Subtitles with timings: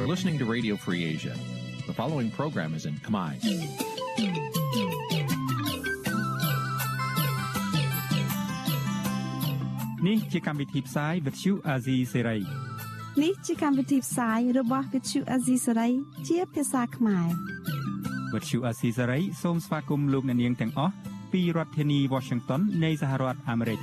[0.00, 1.36] You're listening to Radio Free Asia.
[1.86, 3.32] The following program is in Khmer.
[10.06, 12.40] នេះជាកម្មវិធីផ្សាយ Vuthu Azizi Serai
[13.22, 15.92] នេះជាកម្មវិធីផ្សាយរបស់ Vuthu Azizi Serai
[16.28, 17.28] ជាភាសាខ្មែរ
[18.32, 20.94] Vuthu Azizi Serai សូមស្វាគមន៍លោកអ្នកនាងទាំងអស់
[21.32, 23.80] ពីរដ្ឋធានី Washington នៃសហរដ្ឋអាមេរិក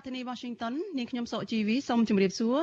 [0.00, 2.58] រដ្ឋធានី Washington នាងខ្ញុំសុកជីវីសូមជម្រាបសួរ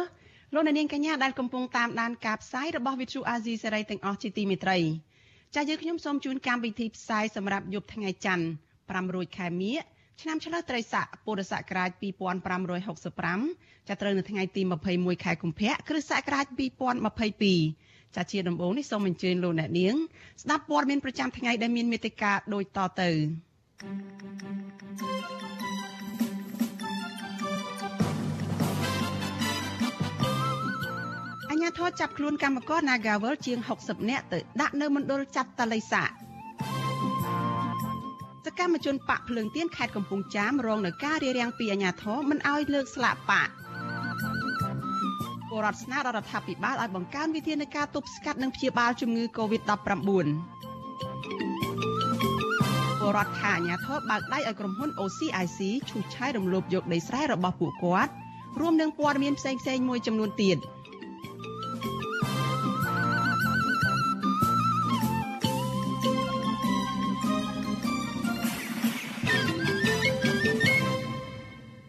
[0.53, 4.77] លោកអ្នកនាងកញ្ញាដែលកំពុងតាមដានការផ្សាយរបស់ Vuthu Azizi Serai ទាំងអស់ជាទីមេត្រី
[5.55, 8.45] ចាស់យើងខ្ញុំសូមជូនកម្មវិធីផ្សាយសម្រាប់យប់ថ្ងៃច័ន្ទ
[8.81, 9.75] 5រោចខែមិញ
[10.21, 11.89] ឆ្នាំឆ្លូវត្រីស័កពុរសករាជ
[13.09, 14.61] 2565ចាប់ត្រូវនៅថ្ងៃទី
[14.93, 16.45] 21ខែកុម្ភៈគ្រិស្តសករាជ
[17.31, 19.95] 2022ចាជាដំបូងនេះសូមអញ្ជើញលោកអ្នកនាង
[20.43, 23.09] ស្ដាប់ព័ត៌មានប្រចាំថ្ងៃដែលមានមេត្តាដូចតទៅ
[23.83, 36.07] អញ្ញាធរចាប់ខ្លួនកម្មករ Nagawal ជាង60នាក់ទៅដាក់នៅមណ្ឌលចាត់តល័យសាស
[38.59, 43.49] កម្មជនបកភ្លើងទៀនខេត្តកំពង់ចាមរងនឹងការរារាំងពីអាជ្ញាធរមិនអោយលើកស្លាកបក
[45.49, 49.69] ពលរដ្ឋស្នើដល់រដ្ឋាភិបាលឲ្យបង្កើនវិធានការទប់ស្កាត់និងព្យាបាលជំងឺ Covid-19
[52.99, 58.11] ពលរដ្ឋថាអាជ្ញាធរបើកដៃឲ្យក្រុមហ៊ុន OCIC ឈូសឆាយរំលោភយកដីស្រែរបស់ពួកគាត់
[58.61, 60.57] រួមនឹងព័ត៌មានផ្សេងៗមួយចំនួនទៀត។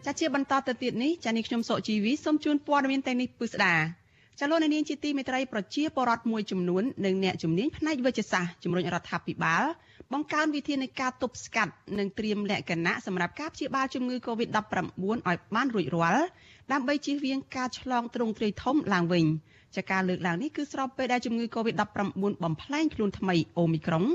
[0.09, 3.75] ចាជាបន្តទៅទៀតនេះចានេះខ្ញុំសុកជីវីសូមជូនព័ត៌មានទាំងនេះពិស្ដា
[4.39, 9.63] ចាលោកនាងជាទីមេត្រីប្រជាពលរដ្ឋមួយចំនួននិងអ្នកជំនាញផ្នែកវិទ្យាសាស្ត្រជំរុញរដ្ឋាភិបាល
[10.13, 16.23] បង្កើនវិធានការទប់ស្កាត់និងត្រៀមលក្ខណៈសម្រាប់ការព្យាបាលជំងឺ Covid-19 ឲ្យបានរួចរាល់
[16.71, 19.25] ដើម្បីជៀសវាងការឆ្លងទ្រង់ទ្រាយធំឡើងវិញ
[19.75, 21.83] ចាការលើកឡើងនេះគឺស្របពេលដែលជំងឺ Covid-19
[22.43, 24.05] បំផ្លែងខ្លួនថ្មីអូមីក្រុង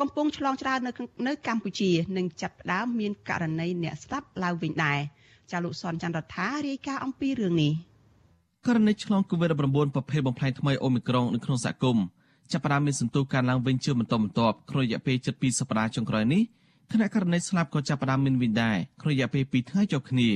[0.00, 0.92] កំពុងឆ្លងច្រើននៅ
[1.26, 5.00] នៅកម្ពុជា និងចាប់ផ្ដើមមានករណីអ្នកស្លាប់ឡើងវិញដែរ។
[5.50, 7.72] ចាលោកសនច័ន្ទរដ្ឋារាយការណ៍អំពីរឿងនេះ
[8.66, 12.04] ករណីឆ្លង COVID-19 ប្រភេទបំផ្លែងថ្មីអូមីក្រុងនៅក្នុងសហគមន៍
[12.52, 16.42] ចាប់ផ្ដើមមានសន្ទុះការឡើងវិញជាបន្តបន្ទាប់ក្នុងរយៈពេល7សប្តាហ៍ចុងក្រោយនេះ
[16.92, 20.28] ខណៈករណីស្លាប់ក៏ចាប់ផ្ដើមមានវិញដែរក្នុងរយៈពេល2ថ្ងៃជាប់គ្នា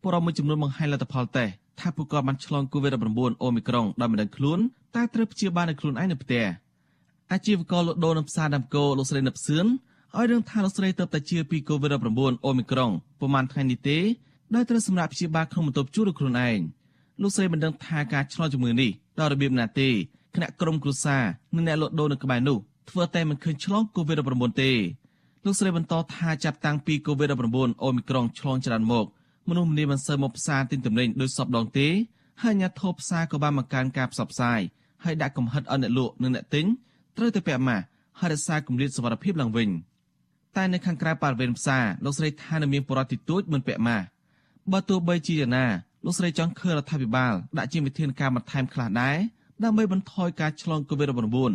[0.00, 4.58] ពលរដ្ឋមួយចំនួនបង្ហាញលទ្ធផលតេស្តថាពួកគាត់បានឆ្លង COVID-19 អូមីក្រុងដោយមិនដឹងខ្លួន
[4.96, 6.44] តែត្រូវព្យាបាលនៅខ្លួនឯងនៅផ្ទះ
[7.32, 9.66] អាជីវករលក់ដូរនៅផ្សារដាំកោលោកស្រីនិបសឿន
[10.16, 13.98] ឲ្យរឿងថាលោកស្រីទៅតែជាពី COVID-19 អូមីក្រុងប្រហែលថ្ងៃនេះទេ
[14.54, 16.58] ដោយត្រូវសម្រាប់ព្យាបាលក្នុងបន្ទប់ជួលរបស់ខ្លួនឯង
[17.22, 19.88] លោកស្រីមិនដឹងថាការឆ្លងជំងឺនេះដល់របៀបណាទេ
[20.34, 21.22] គណៈក្រុមគ្រួសារ
[21.54, 22.58] និងអ្នកលក់ដូរនៅក្បែរនោះ
[22.90, 24.70] ធ្វើតែមិនឃើញឆ្លង COVID-19 ទេ
[25.44, 29.06] លោកស្រីបន្តថាចាប់តាំងពី COVID-19 អូមីក្រុងឆ្លងច្រើនមក
[29.48, 31.88] មនុស្សម្នាមិនសូវមកផ្សារទិញទំនិញដោយសពដងទេ
[32.42, 34.60] ហើយអាញាធរផ្សារក៏បានបង្កើនការផ្សព្វផ្សាយ
[35.04, 36.66] ហើយដាក់កំហិតឲ្យអ្នកលក់និងអ្នកទិញ
[37.16, 37.84] ត្រូវតែពាក់ម៉ាស់
[38.18, 39.68] ហើយរក្សាគម្លាតសុវត្ថិភាពឡើងវិញ។
[40.58, 44.06] តែនៅខាងក្រៅបរិវេណផ្សារលោកស្រីថានៅមានបរិបទទីទួចមិនពាក់ម៉ាស់
[44.72, 45.66] បើទោះបីជាយ៉ាងណា
[46.04, 49.16] លោកស្រីចង់ឃើញរដ្ឋាភិបាលដាក់ជាវិធានការបន្ថែមខ្លះដែរ
[49.64, 51.52] ដើម្បីបន្ថយការឆ្លង COVID-19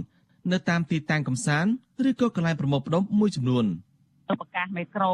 [0.51, 3.65] នៅតាមទីតាំងកំសាន្តឬក៏កន្លែងប្រមូលផ្ដុំមួយចំនួន
[4.29, 5.11] ទៅប្រកាសមេក្រូ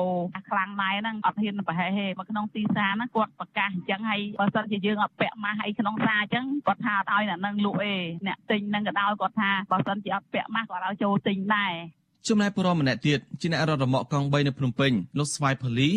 [0.50, 7.94] ខ្លាំងម៉ែហ្នឹងអត់ហ៊ានប្រហែលទេមកក្នុងទីផ្សារហ្នឹងគាត់ប្រកាសអញ្ចឹងហើយបើសិនជាយើងអត់ពាក់ម៉ាស់អីក្នុងផ្សារអញ្ចឹងគាត់ថាអត់ឲ្យអ្នកនឹងលក់ទេ
[8.28, 11.74] អ្នកទិញហ្នឹងក៏ដោយគាត់ថាបើសិនជាអត់ពាក់ម៉ាស់គាត់ឲ្យចូលទិញដែរ
[12.28, 15.90] ចំណែកបរិមម្នាក់ទៀតជាអ្នករត់រមាក់កង់3នៅភ្នំពេញលោកស្វាយផលី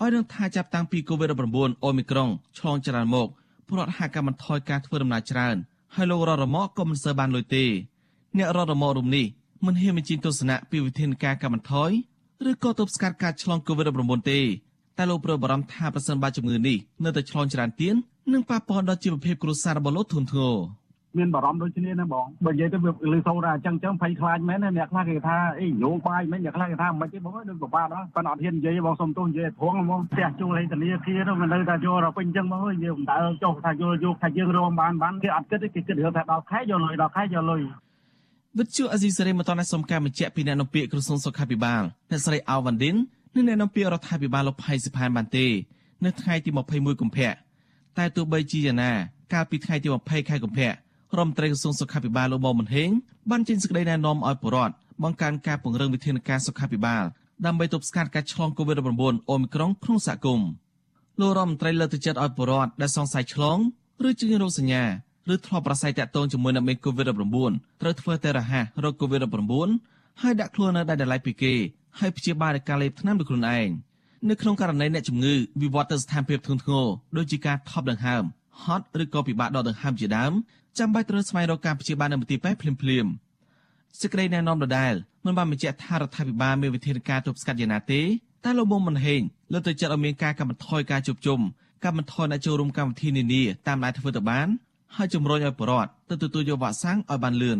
[0.00, 2.28] ឲ្យនឹងថាចាប់តាំងពី COVID-19 អូមីក្រុង
[2.58, 3.28] ឆ្លងច្រើនមក
[3.66, 5.56] ពលរដ្ឋហាក់កាបន្ថយការធ្វើដំណើរច្រើន
[5.94, 7.64] ហើយលោករត់រមាក់ក៏មិនសូវបានលុយទេ
[8.36, 9.26] អ្នករត់រមាក់រូបនេះ
[9.66, 11.90] មិនហ៊ានបញ្ចេញទស្សនៈពីវិធានការកាបន្ថយ
[12.50, 14.40] ឬក៏ទប់ស្កាត់ការឆ្លង COVID-19 ទេ
[14.96, 17.94] តែលោកព្រួយបារម្ភថាប្រសិនបើជំងឺនេះនៅតែឆ្លងច្រើនទៀត
[18.32, 20.56] នឹងប៉ះពាល់ដល់ជីវភាពគ្រួសាររបស់លោកធ្ងន់ធ្ងរ
[21.18, 37.60] មានបារម្ភដូចគ្នាណាបងបើនិយាយទៅវាលើសូរថាអញ្ចឹងអញ្ចឹងភ័យខ្លាចមែនអ្នកខ្លះគេថាអីញោមបាយមែនអ្នកខ្លះគេថាមិនទេបងដូចពិបាកដល់ប៉ុន្តែអត់ហ៊ាននិយាយបងសុំទោសនិយាយព្រោះហ្មងផ្ទះជួលឲ្យធនាគារទៅមិននៅថាយកដល់ពេញអញ្ចឹងបងអើយយើងមិនដើរចុះថាយកយកថាយើងរងបានបានគេអត់គិតទេគេគិតរឿងថាដល់ខែយកលុយដល់ខែយកលុយ
[38.58, 42.96] វិទ្យុអេស៊ីសេរីមកតនេះសូមការបញ្ជាក់ពីអ្នកនាំពាក្យក្រសួងសុខាភិបាលអ្នកស្រីអាវវ៉ាន់ឌិន
[43.34, 45.46] និងអ្នកនាំពាក្យរដ្ឋាភិបាលលោកផៃសិផានបានទេ
[46.04, 47.32] នៅថ្ងៃទី21កុម្ភៈ
[47.98, 48.92] តែទោះបីជាយ៉ាងណា
[49.32, 50.70] កាលពីថ្ងៃទី20ខែកុម្ភៈ
[51.14, 52.90] រដ្ឋមន្ត្រីក្រសួងសុខាភិបាលលោកមុំមិនហេង
[53.30, 57.04] បានចេញសេចក្តីណែនាំឲ្យពលរដ្ឋបង្កើនការពង្រឹងវិធានការសុខាភិបាល
[57.46, 60.48] ដើម្បីទប់ស្កាត់ការឆ្លង COVID-19 អូមីក្រុងក្នុងសហគមន៍
[61.20, 63.58] លោករដ្ឋមន្ត្រីលើកទឹកចិត្តឲ្យពលរដ្ឋដែលសង្ស័យឆ្លង
[64.08, 64.82] ឬជារោគសញ្ញា
[65.32, 71.54] ឬធ្លាប់ប្រស័យតាក់ទងជាមួយនឹងមេ COVID-19 ត្រូវធ្វើតេរ៉ាហារោគ COVID-19 ហើយដាក់ខ្លួននៅដែលដលៃពីគេ
[71.98, 73.68] ហើយព្យាបាលដោយការលេបថ្នាំដោយខ្លួនឯង
[74.28, 76.86] នៅក្នុងករណីអ្នកជំងឺវិវត្តទៅស្ថានភាពធ្ងន់ធ្ងរ
[77.16, 78.24] ដូចជាការថប់ដង្ហើម
[78.64, 80.32] ហត់ឬក៏ពិបាកដកដង្ហើមជាដើម
[80.78, 83.12] ចាំបាច់ត្រូវស្វែងរកការព្យាបាលនៅមន្ទីរពេទ្យភ្លាមៗ
[84.00, 84.94] សេចក្តីណែនាំដដែល
[85.24, 88.02] មិនបានបញ្ជាក់ថារដ្ឋាភិបាលមានវិធានការទប់ស្កាត់យ៉ាងណាទេ
[88.44, 89.20] តែលោកមុំមិនហេង
[89.52, 91.40] លើកទៅចាត់ឲ្យមានការកាត់បន្ថយការជួបជុំ
[91.82, 94.48] កាត់បន្ថយអ្នកចូលរួមកម្មវិធីនានាតាមដែលធ្វើទៅបាន
[94.96, 97.58] ហើយជំរុញឲ្យប្រជាពលរដ្ឋទៅទទួលយកវ៉ាក់សាំងឲ្យបានលឿន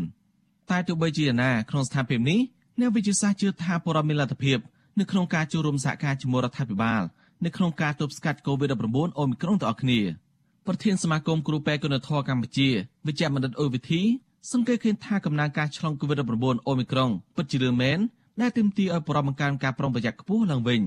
[0.70, 2.40] តែទោះបីជាយ៉ាងណាក្នុងស្ថានភាពនេះ
[2.80, 4.58] អ្នកវិទ្យាសាស្ត្រជឿថាប្រជាពលរដ្ឋមានលទ្ធភាព
[4.98, 7.02] នៅក្នុងការចូលរួមសហការជាមួយរដ្ឋាភិបាល
[7.44, 10.00] នៅក្នុងការទប់ស្កាត់ COVID-19 អូមីក្រុងទាំងអស់គ្នា
[10.66, 12.68] ប្រធានសមាគមគ្រូពេទ្យគុណធម៌កម្ពុជា
[13.06, 14.02] វិជ្ជបណ្ឌិតអ៊ុយវិធី
[14.52, 17.98] សង្កេតឃើញថាកំណើនការឆ្លង COVID-19 អូមីក្រុងពិតជារឿងមែន
[18.40, 20.80] ដែលទាមទារឲ្យប្រព័ន្ធបង្កើនការប្រុងប្រយ័ត្នខ្ពស់ឡើងវិញ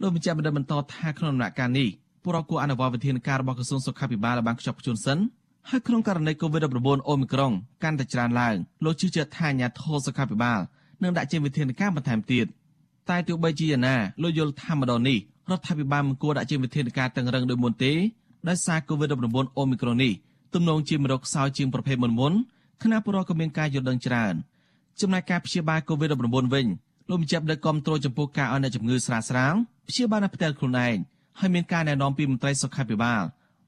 [0.00, 1.88] លោកបញ្ជាក់បណ្ឌិតបន្តថាក្នុងដំណាក់កាលនេះ
[2.22, 5.18] ពលរដ្ឋគួរអនុវត្តវិធានការរបស់ក្រសួងសុខាភិបាលឲ្យបានខ្ជាប់ខ្ជួនសិន
[5.70, 10.60] ហើយក្នុងករណី COVID-19 អូមីក្រុងកាន់តែច្រើនឡើងលោកជឿជាក់ថាអាញាធរសុខាភិបាល
[11.02, 12.46] នឹងដាក់ចេញវិធានការបន្ថែមទៀត
[13.10, 15.18] តែទោះបីជាយ៉ាងណាលោកយល់ថាម្ដងនេះ
[15.50, 17.92] រដ្ឋាភិបាលមិនគួរដាក់ចេញវិធានការតឹងរឹងដូចមុនទេ
[18.48, 20.12] ដោយសារ COVID-19 អូមីក្រុងនេះ
[20.54, 22.32] ទំនងជាមរកខ្សោយជាងប្រភេទមុនមុន
[22.82, 24.34] គណៈពលរដ្ឋក៏មានការយល់ដឹងច្រើន
[25.00, 26.66] ចំណែកការព្យាបាល COVID-19 វិញ
[27.08, 29.54] លោកបញ្ជាក់ដឹកគាំទ្រចំពោះការឲ្យអ្នកជំងឺស្រាលស្រាល
[29.88, 30.96] ព្យាបាលនៅផ្ទះខ្លួនឯង
[31.40, 33.22] ហើយមានការណែនាំពីមន្ត្រីសុខាភិបាល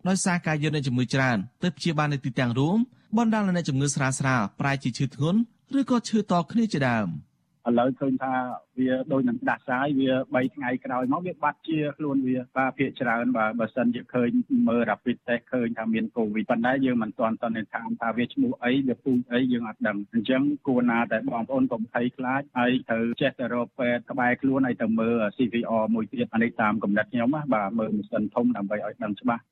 [0.08, 2.78] ដោយសារការយកអ្នកជំងឺច្រើនទៅព្យាបាលនៅទីតាំងរួម
[3.16, 5.38] បណ្ដាលឲ្យអ្នកជំងឺស្រាលស្រាលប្រែជាឈឺធ្ងន់
[5.78, 7.08] ឬក៏ឈឺតគ្នាជាដើម។
[7.68, 8.34] ឥឡូវឃើញថា
[8.78, 14.30] វាដូចនឹងដាស់សាយវា3ថ្ងៃក្រោយមកវាបាត់ជាខ្លួនវាបាទភាកច្រើនបាទបើសិនជាឃើញ
[14.68, 29.42] មើល rapid test ឃើញថាមានកូវីដប៉ុន្តែយើងមិនទាន់សន្និដ្ឋានថាវាឈ្មោះអីវាពូជអីយើងអត់ដឹងអញ្ចឹងគួរណាតែបងប្អូនកុំភ័យខ្លាចហើយត្រូវចេះតែរកពេទ្យក្បែរខ្លួនហើយទៅមើល CVR មួយទៀតអានេះតាមកំណត់ខ្ញុំណាបាទមើលម៉ាស៊ីនធំដើម្បីឲ្យដឹងច្បាស់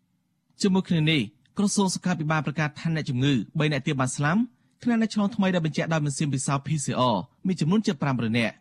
[0.62, 1.20] ជាមួយគ្នានេះ
[1.58, 4.42] ក្រសួងសុខាភិបាលប្រកាសថាអ្នកជំងឺ3អ្នកទៀតបានស្លាប់
[4.82, 8.54] ខណៈអ្នកឆ្លងថ្មីដែលបញ្ជាក់ដោយម៉ាស៊ីនពិសោធន៍ PCR មានចំនួនជិត500នាក់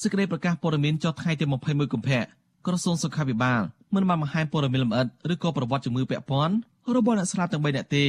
[0.00, 2.20] សេចក្តីប្រកាសព័ត៌មានចុះថ្ងៃទី21កុម្ភៈ
[2.66, 3.60] ក្រសួងសុខាភិបាល
[3.94, 6.54] មិនបានបង្ហាញព័ត៌មានលម្អិតឬក៏ប្រវត្តិជំងឺពាក់ព័ន្ធ
[6.96, 8.04] របស់អ្នកស្លាប់ទាំង3នាក់ទេ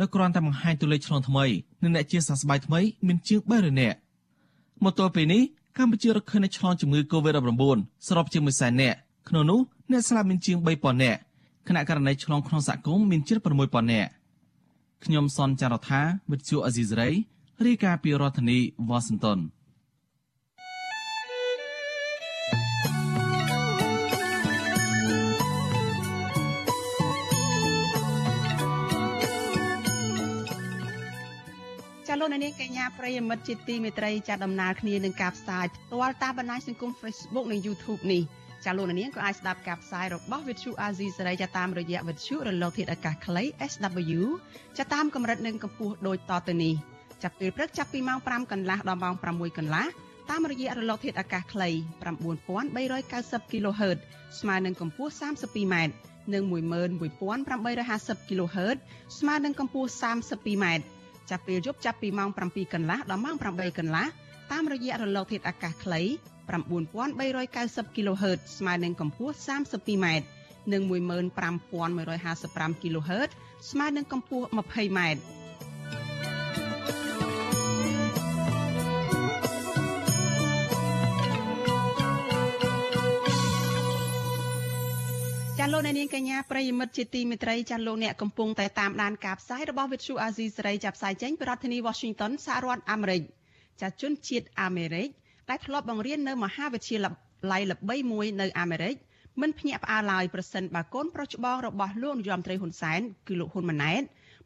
[0.00, 1.44] ដោយគ្រាន់តែបង្ហាញតួលេខឆ្លងថ្មី
[1.82, 3.98] និងអ្នកជាសះស្បើយថ្មីមានជាង300នាក់
[4.84, 5.42] មកទល់ពេលនេះ
[5.78, 7.62] កម្ពុជារកឃើញអ្នកឆ្លងជំងឺ Covid-19
[8.06, 8.96] សរុបជាង1សែននាក់
[9.28, 9.60] ក្នុងនោះ
[9.90, 11.20] អ្នកស្លាប់មានជាង3000នាក់
[11.68, 14.10] ខណៈករណីឆ្លងក្នុងសហគមន៍មានជាង6000នាក់
[15.04, 17.10] ខ្ញុំសនចាររថាវិទ្យុអេស៊ីសរ៉ៃ
[17.66, 18.58] រាយការណ៍ពីរដ្ឋធានី
[18.88, 19.38] វ៉ាស៊ីនតោន
[32.06, 38.22] ចាលោកនាងកញ្ញាប្រិយមិត្តជាទីមេត្រីចាដំណើរគ្នានឹងការផ្សាយផ្ទាល់តាមបណ្ដាញសង្គម Facebook និង YouTube នេះ
[38.64, 44.20] ចាលោកនាងក៏អាចស្ដាប់ការផ្សាយរបស់ Vithu Azizi សេរីចាតាមរយៈវិទ្យុរលកធាតុអាកាសខ្លី SW
[44.78, 46.74] ចាតាមកម្រិតនិងកម្ពស់ដូចតទៅនេះ
[47.22, 49.86] ចាប់ពេលព្រឹកចាប់ពីម៉ោង5កន្លះដល់ម៉ោង6កន្លះ
[50.30, 51.68] តាមរយៈរលកធាតុអាកាសខ្លី
[52.40, 53.98] 9390 kHz
[54.40, 55.74] ស្មើនឹងកម្ពស់ 32m
[56.34, 58.76] និង11850 kHz
[59.18, 60.66] ស្មើនឹងកម្ពស់ 32m
[61.30, 64.06] ចាប់ពេលយប់ចាប់ពីម៉ោង7កន្លះដល់ម៉ោង8កន្លះ
[64.52, 66.00] តាមរយៈរលកធាតុអាកាសខ្លី
[66.44, 70.06] 9390 kHz ស្មើនឹងកម្ពស់ 32m
[70.72, 73.30] និង15155 kHz
[73.70, 75.00] ស្មើនឹងកម្ពស់ 20m
[85.58, 93.22] ចាលោកអ្នកនាងកញ្ញាប្រិយមិត្តជាទីមេត្រីចាលោកអ្នកកំពុងតែតាមដានការផ្សាយរបស់វិទ្យុអាស៊ីសេរីចាប់ផ្សាយចេញពីរដ្ឋធានី Washington សហរដ្ឋអាមេរិក
[93.82, 95.08] ចាជនជាតិអាមេរិក
[95.50, 96.98] ដែលធ្លាប់បង្រៀននៅមហាវិទ្យា
[97.52, 98.96] ល័យល្បីមួយនៅអាមេរិក
[99.40, 104.02] មិនភ្ញាក់ផ្អើលឡើយប្រសិនបើកូនប្រុសច្បងរបស់លោកនាយរដ្ឋមន្ត្រីហ៊ុនសែនគឺលោកហ៊ុនម៉ាណែត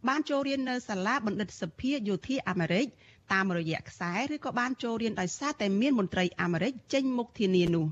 [0.09, 2.87] បានចូលរៀននៅសាលាបណ្ឌិតសភាយោធាអាមេរិក
[3.33, 7.87] តាមរយៈខ្សែឬក៏បានចូលរៀនដោយសារតែមានមន្ត្រីអាមេរិកចេញមុខធានានោះ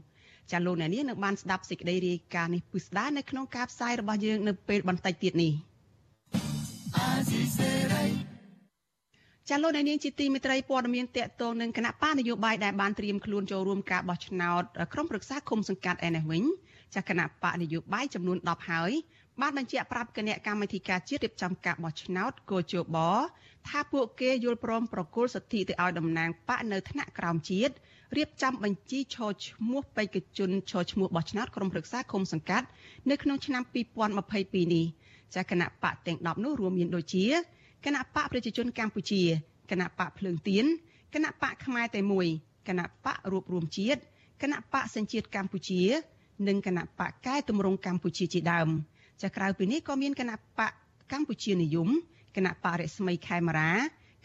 [0.53, 5.53] ចាលោកអ្នកនាងនឹងបានស្ដាប់សេចក្តីរាយការណ៍នេះពិស្ដានៅក្នុងការផ្សាយរបស់យើងនៅពេលបន្តិចទៀតនេះ
[9.51, 14.63] ចាលោកនាងជាទីមេត្រីព័ត៌មានតកតងនឹងគណៈបានយោបាយដែលបានត្រៀមខ្លួនចូលរួមការបោះឆ្នោត
[14.93, 16.43] ក្រុមប្រឹក្សាគុំសង្កាត់ឯនេះវិញ
[16.95, 18.93] ចាគណៈបកនយោបាយចំនួន10ហើយ
[19.41, 22.97] បានបញ្ជាក់ប្រាប់គណៈកម្មាធិការជាតិរៀបចំការបោះឆ្នោតកោជប
[23.69, 27.75] ថាពួកគេយល់ព្រមប្រគល់សិទ្ធិទៅឲ្យតំណាងបកនៅថ្នាក់ក្រោមជាតិ
[28.17, 32.67] រៀបចំបញ្ជីឈរឈ្មោះបេក្ខជនឈរឈ្មោះបោះឆ្នោតក្រុមប្រឹក្សាគុំសង្កាត់
[33.11, 33.63] នៅក្នុងឆ្នាំ
[34.15, 34.87] 2022នេះ
[35.35, 37.27] ចាគណៈបកទាំង10នោះរួមមានដូចជា
[37.87, 39.23] គណៈបកប្រជាជនកម្ពុជា
[39.71, 40.65] គណៈបកភ្លើងទៀន
[41.15, 42.27] គណៈបកខ្មែរតែមួយ
[42.69, 44.01] គណៈបករួបរวมជាតិ
[44.43, 45.83] គណៈបកសញ្ជាតិកម្ពុជា
[46.49, 48.69] និងគណៈបកកែតម្រង់កម្ពុជាជាដើម
[49.23, 50.73] ចាក្រៅពីនេះក៏មានគណៈបក
[51.13, 51.89] កម្ពុជានិយម
[52.37, 53.73] គណៈបករិស្មីខេមរា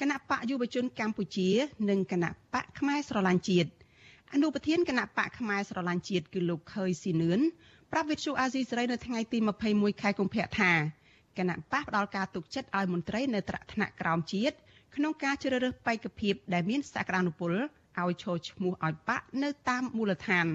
[0.01, 1.50] គណៈបកយុវជនកម្ពុជា
[1.89, 3.70] និងគណៈបកខ្មែរស្រឡាញ់ជាតិ
[4.34, 7.39] អនុប្រធានគណៈបកផ្នែកស្រឡាញ់ជាតិគឺលោកខើយស៊ីនឿន
[7.91, 9.38] ប្រាប់វិទ្យុអាស៊ីសេរីនៅថ្ងៃទី
[9.70, 10.72] 21ខែកុម្ភៈថា
[11.38, 14.55] គណៈបកផ្ដល់ការទុកចិត្តឲ្យមន្ត្រីនៅត្រាក់ថ្នាក់ក្រោមជាតិ
[14.95, 17.51] ក្នុងការជ្រើសរើសបេក្ខភាពដែលមានសក្តានុពល
[18.00, 20.47] ឲ្យឈរឈ្មោះឲ្យបកនៅតាមមូលដ្ឋាន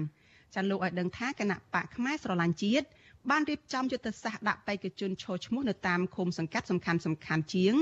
[0.55, 2.85] ចាលោកឲ្យដឹងថាគណៈបកផ្នែកស្រឡាញ់ជាតិ
[3.29, 7.73] បានរៀបចំយុទ្ធសាស្ត្រដាក់បេក្ខជនឈរឈ្មោះនៅតាមឃុំសង្កាត់សំខាន់សំខាន់ជាង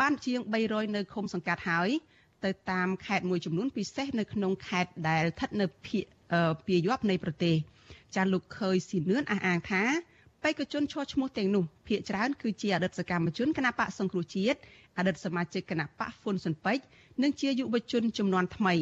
[0.00, 1.90] បានជាង300នៅឃុំសង្កាត់ហើយ
[2.44, 6.04] ទៅតាមខេត្តមួយចំនួនពិសេសនៅក្នុងខេត្តដែលស្ថិតនៅភាគ
[6.66, 7.56] ពាយ័ព្យនៃប្រទេស
[8.16, 9.82] ចាលោកខើយស៊ីនឿនអះអាងថា
[10.42, 14.58] បេក្ខជនឈរឈ្មោះទាំងនោះភាគច្រើនគឺជាអតីតសកម្មជនគណបកសង្គ្រោះជាតិ
[14.98, 16.84] អតីតសមាជិកគណបកហ៊ុនស៊ុនពេជ្រ
[17.22, 18.74] និងជាយុវជនចំនួនថ្មី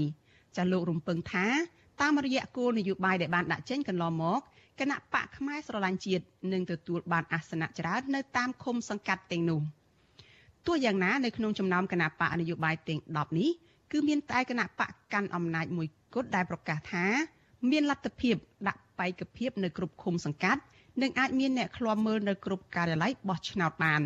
[0.56, 1.46] ចាលោករំពឹងថា
[2.00, 4.40] តាមរយៈគោលនយោបាយដែលបានដាក់ចេញកន្លងមក
[4.80, 9.60] គណៈបកខ្មែរស្រឡាញ់ជាតិនឹងទទួលបានអាសនៈច្រើននៅតាមឃុំសង្កាត់ទាំងនោះ
[10.66, 13.50] ទោះយ៉ាងណានៅក្នុងចំណោមគណៈបកនយោបាយទាំង10នេះ
[13.92, 17.04] គឺមានតែគណៈបកកាន់អំណាចមួយគត់ដែលប្រកាសថា
[17.70, 18.36] មានលទ្ធភាព
[18.68, 20.62] ដាក់បេក្ខភាពនៅគ្រប់ឃុំសង្កាត់
[21.02, 24.02] និងអាចមានអ្នកឃ្លាំមើលនៅគ្រប់ការិយាល័យបោះឆ្នោតបាន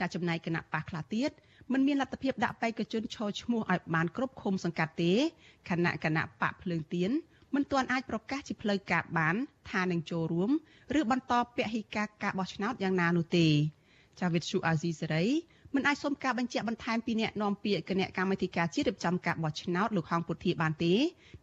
[0.00, 1.30] ចាចំណែកគណៈបកខ្លះទៀត
[1.72, 5.12] មិនមានលទ្ធភាពដាក់បេក្ខជនឈរឈ្មោះឲ្យបានគ្រប់ឃុំសង្កាត់ទេ
[5.68, 7.10] គណៈគណៈបកភ្លើងទៀន
[7.54, 9.34] មិនទាន់អាចប្រកាសជាផ្លូវការបាន
[9.70, 10.50] ថានឹងចូលរួម
[10.98, 13.48] ឬបន្តពហិការការបោះឆ្នោតយ៉ាងណានោះទេ
[14.20, 15.26] ចាវិទ្យុអាស៊ីសេរី
[15.74, 20.94] មិនអាចសុំការបញ្ជាក់បន្ថែមពីអ្នកនាំពាក្យគណៈកម្មាធិការជាតិរៀបចំការបោះឆ្នោតលោកហងពុធាបានទេ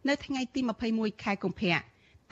[0.08, 0.60] នៅថ្ងៃទី
[0.92, 1.76] 21ខែកុម្ភៈ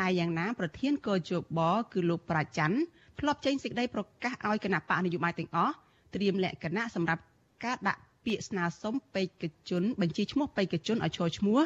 [0.00, 1.60] តែយ៉ាងណាប្រធានកោជប
[1.92, 2.78] គឺលោកប្រាច័ន្ទ
[3.20, 5.74] ធ្លាប់ចេញសេចក្តីប្រកាសឲ្យគណៈបកនយោបាយទាំងអស់
[6.14, 7.22] ត្រៀមលក្ខណៈសម្រាប់
[7.64, 11.60] ការដាក់ពាក្យស្នើសុំបេក្ខជនបញ្ជីឈ្មោះបេក្ខជនឲ្យចូលឈ្មោះ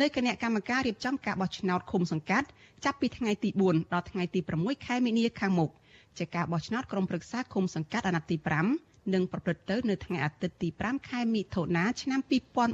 [0.00, 2.48] នៅគណៈកម្មការរៀបចំការបោះឆ្នោតឃុំសង្កាត់
[2.84, 5.70] ចាប់ពីថ្ងៃទី4ដល់ថ្ងៃទី6ខែមីនាខាងមុខ
[6.18, 8.36] ជាការបោះឆ្នោតក្រុមប្រឹក្សាឃុំសង្កាត់អាណត្តិទី
[8.76, 12.20] 5នឹងប្រព្រឹត្តទៅនៅថ្ងៃអាទិត្យទី5ខែមិថុនាឆ្នាំ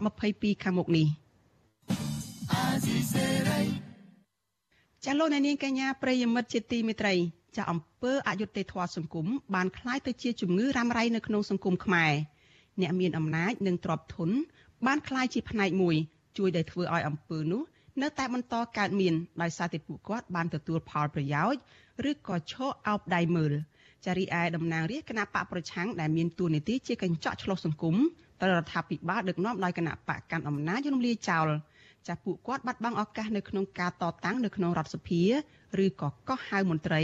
[0.04, 1.06] 2022ខាងមុខនេះ
[5.05, 7.13] ចាលោកនាងកញ្ញាប្រិយមិត្តជាទីមេត្រី
[7.57, 12.13] ចាអំពើអយុត្តិធម៌សង្គមបានคล้ายទៅជាជំងឺរ៉ាំរ៉ៃនៅក្នុងសង្គមខ្មែរ
[12.81, 14.29] អ្នកមានអំណាចនិងទ្រព្យធន
[14.85, 15.95] បានคล้ายជាផ្នែកមួយ
[16.37, 17.61] ជួយដែលធ្វើឲ្យអំពើនោះ
[18.01, 21.61] នៅតែបន្តកើតមានដោយសារតែពួកគាត់បានទទួលផលប្រយោជន៍
[22.09, 23.53] ឬក៏ឈរអោបដៃមើល
[24.05, 27.95] ចារីឯតំណាងរាជគណៈបកប្រឆាំងដែលមានតួនាទីជាកញ្ចក់ឆ្លុះសង្គម
[28.41, 31.47] ទៅរដ្ឋាភិបាលដឹកនាំដោយគណៈបកកាន់អំណាចរំលាយចោល
[32.08, 35.22] ចាពួកគាត់បាត់បង់ឱកាសនៅក្នុងការតតាំងនៅក្នុងរដ្ឋសភា
[35.84, 37.02] ឬក៏កោះហៅមន្ត្រី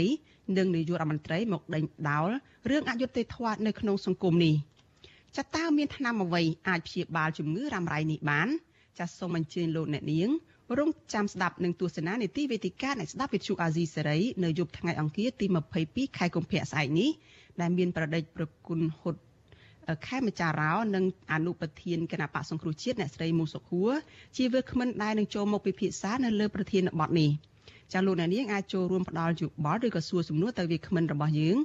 [0.57, 2.29] និងនាយករដ្ឋមន្ត្រីមកដេញដោល
[2.69, 4.55] រឿងអយុត្តិធម៌នៅក្នុងសង្គមនេះ
[5.37, 8.47] ចាតើមានថ្នាំអ្វីអាចព្យាបាលជំងឺរ៉ាំរ៉ៃនេះបាន
[8.99, 10.29] ចាសសូមអញ្ជើញលោកអ្នកនាង
[10.79, 15.45] រងចាំស្ដាប់នឹងទស្សនានីតិវេទិកានៃស្ដាប់វិទ្យុអាស៊ីសេរីនៅយប់ថ្ងៃអង្គារទី
[15.81, 17.09] 22ខែកុម្ភៈស្អែកនេះ
[17.61, 19.15] ដែលមានប្រដេចប្រគុណហ៊ុត
[20.07, 23.91] ខេមចារោនិងអនុប្រធានគណៈបកសង្គ្រោះជាតិអ្នកស្រីមូសុខួរ
[24.37, 27.31] ជាវាគ្មិនដែលនឹងចូលមកពិភាក្សានៅលើប្រធានបទនេះ។
[27.91, 31.57] ចាលោកអ្នកនាងអាចចូលរួមផ្ដល់យោបល់ឬក៏សួរសំណួរទៅវាគ្មិនរបស់យើង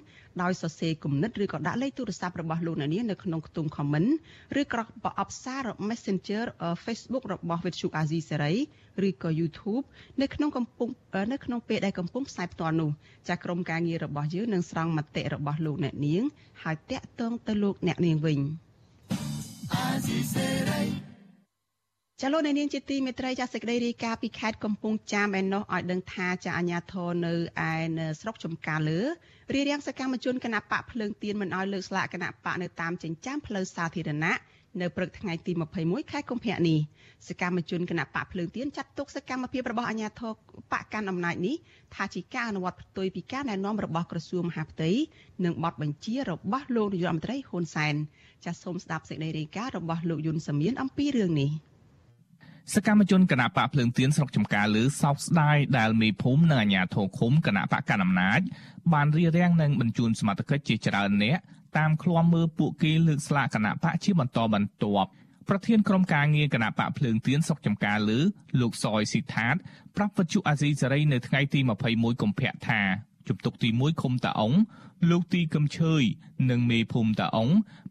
[0.42, 4.10] ដោយសរសេរគំនិតឬក៏ដាក់លេខទូរស័ព្ទរបស់លោកអ្នកនាងនៅក្នុងខ្ទង់ comment
[4.60, 6.44] ឬក៏ប្រអប់សារ Messenger
[6.84, 8.56] Facebook របស់ Vithu Azizi Serai
[9.08, 9.84] ឬក៏ YouTube
[10.20, 10.88] នៅក្នុងកំពុង
[11.32, 12.90] នៅក្នុងពេលដែលកំពុងផ្សាយផ្ទាល់នោះ
[13.28, 16.22] ចាក្រុមការងាររបស់យើងនឹងស្រង់មតិរបស់លោកអ្នកនាង
[16.62, 18.40] ហើយតាក់ទងទៅលោកអ្នកនាងវិញ
[19.86, 21.07] Azizi Serai
[22.22, 27.32] ចាលោកនាងជាទីមេត្រីចាសេចក្តីរាយការណ៍ពីខេត្តកំពង់ចាមឯណោះឲ្យដឹងថាចាអាញាធរនៅ
[27.70, 29.00] ឯនៅស្រុកចំការលើ
[29.54, 34.38] រៀបរៀងសកម្មជនគណៈបកភ្លើងទៀនមិនឲ្យលើកស្លាកគណៈបកនៅតាមចិញ្ចើមផ្លូវសាធារណៈ
[34.80, 36.78] នៅព្រឹកថ្ងៃទី21ខែកុម្ភៈនេះ
[37.28, 40.32] សកម្មជនគណៈបកភ្លើងទៀនចាត់ទុកសកម្មភាពរបស់អាញាធរ
[40.72, 41.56] បកកាន់អំណាចនេះ
[41.94, 44.90] ថាជាការអនុវត្តផ្ទុយពីការណែនាំរបស់ក្រសួងមហាផ្ទៃ
[45.44, 47.94] និងបទបញ្ជារបស់លោកនាយករដ្ឋមន្ត្រីហ៊ុនសែន
[48.44, 51.52] ចាសសូមស្ដាប់សេចក្តីរាយការណ៍របស់លោកយុនសាមៀនអំពីរឿងនេះ។
[52.74, 58.40] សកម្មជនគណៈបកភ្លើងទៀនស្រុកចំការលើសោកស្ដាយដែលមេភូមិនិងអាជ្ញាធរឃុំគណៈបកកណ្ដាលអំណាច
[58.92, 61.38] បានរៀបរៀងនិងបញ្ជូនសមត្ថកិច្ចជាច្រើនអ្នក
[61.78, 65.08] តាមឃ្លាំមើលពួកគេលើកស្លាកគណៈបកជាបន្តបន្ទាប់
[65.48, 68.18] ប្រធានក្រុមការងារគណៈបកភ្លើងទៀនស្រុកចំការលើ
[68.60, 69.54] លោកសយស៊ីថាត
[69.96, 71.60] ប្រាប់វិទ្យុអាស៊ីសេរីនៅថ្ងៃទី
[71.90, 74.52] 21កុម្ភៈថា ជំទុកទី1ឃុំតាអុង
[75.10, 76.02] លោកទីកឹមឈើយ
[76.50, 77.48] និងមេភូមិតាអុង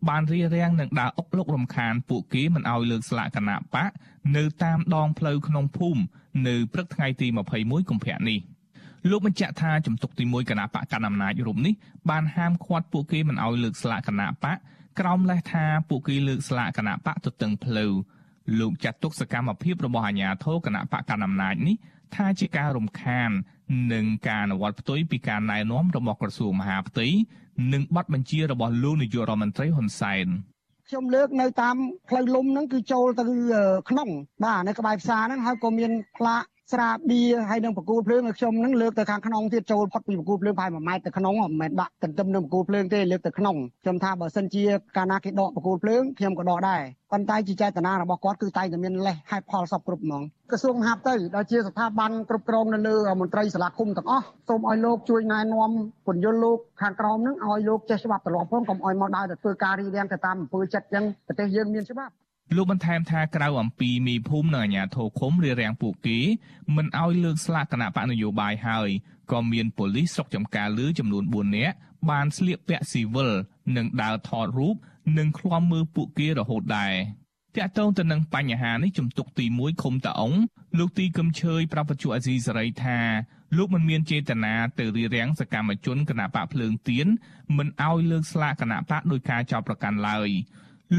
[0.08, 3.92] បានរៀបរៀងនឹងដើរអុកលុករំខានពួកគេមិនឲ្យលើកស្លាកគណៈបក
[4.38, 6.02] នៅតាមដងផ្លូវក្នុងភូមិ
[6.48, 7.28] នៅព្រឹកថ្ងៃទី
[7.60, 8.40] 21កុម្ភៈនេះ
[9.10, 11.74] លោកបញ្ជាក់ថាជំទុកទី1គណៈបកកណ្ដាលអំណាចរូបនេះ
[12.10, 14.58] បានហាមឃាត់ពួកគេមិនឲ្យលើកស្លាកគណៈបក
[15.00, 17.92] ក្រោមលេសថាពួកគេលើកស្លាកគណៈបកទៅតឹងផ្លូវ
[18.60, 21.76] លោកចាត់ទុកសកម្មភាពរបស់អាជ្ញាធរគណៈបកកណ្ដាលអំណាចនេះ
[22.16, 23.30] ថាជាការរំខាន
[23.94, 27.08] និងការអនុវត្តផ្ទុយពីការណែនាំរបស់ក្រសួងមហាផ្ទៃ
[27.74, 30.28] និងប័ណ្ណបញ្ជារបស់លោកនាយករដ្ឋមន្ត្រីហ៊ុនសែន
[30.90, 31.76] ខ្ញុំលើកនៅតាម
[32.10, 33.24] ផ្លូវលំហ្នឹងគឺចូលទៅ
[33.90, 34.10] ក្នុង
[34.44, 36.44] បាទនៅក្បែរផ្សារហ្នឹងហើយក៏មានផ្លាក
[36.74, 44.64] ស្រាបៀហើយនឹងបកគូលភ្លើងឲ្យខ្ញុំនឹងលើកទៅខាងក្នុងទៀតចូលផុតពីបកគូលភ្លើងប្រហែល1ម៉ែត្រទៅក្នុងមិនមែនដាក់ទន្ទឹមនឹងបកគូលភ្លើងទេលើកទៅក្នុងខ្ញុំថាបើសិនជា
[44.98, 46.82] កាលណាគេដកបកគូលភ្លើងខ្ញុំក៏ដកដែរ
[47.12, 50.22] ប៉ុន្តែជាចេតនារបស់គាត់គឺតែតែមានលេសហេតុផលសពគ្រប់ហ្មង
[50.52, 55.72] ក្រសួងមហាផ្ទៃដែលជាស្ថាប័នគ្រប់គ្រងនៅលើមន្ត្រីសាលាឃុំទាំងអស់សូមឲ្យលោកជួយណែនាំ
[56.08, 62.14] ពន្យល់លោកខាងក្រមនឹងឲ្យលោកចេះច្បាប់ទម្លាប់ផងកុំឲ្យមកដើរទៅធ្វើការរៀបរៀងទៅតាមអំពើចិត្តចឹងប្រទេសយើងមានច្បាប់
[62.56, 66.20] លោកបន្ថែមថាក្រៅអំពីមីភូមិនិងអាជ្ញាធរឃុំរារាំងពួកគេ
[66.76, 68.90] មិនឲ្យលើកស្លាកគណៈបកនយោបាយហើយ
[69.32, 71.76] ក៏មានប៉ូលីសស្រុកចំការលឺចំនួន4នាក់
[72.10, 73.32] បានស្លៀកពាក់ស៊ីវិល
[73.78, 74.76] និងដើរថតរូប
[75.18, 76.94] និងឃ្លាំមើលពួកគេរហូតដែរ
[77.56, 80.34] តាក់ទងទៅនឹងបញ្ហានេះជំទុកទី1ឃុំតាអុង
[80.80, 83.00] លោកទីកឹមឈើយប្រាប់បច្ចុប្បន្នអាស៊ីសេរីថា
[83.58, 87.08] លោកមិនមានចេតនាទៅរារាំងសកម្មជនគណៈបកភ្លើងទៀន
[87.58, 90.30] មិនឲ្យលើកស្លាកគណៈបកដោយការចោទប្រកាន់ឡើយ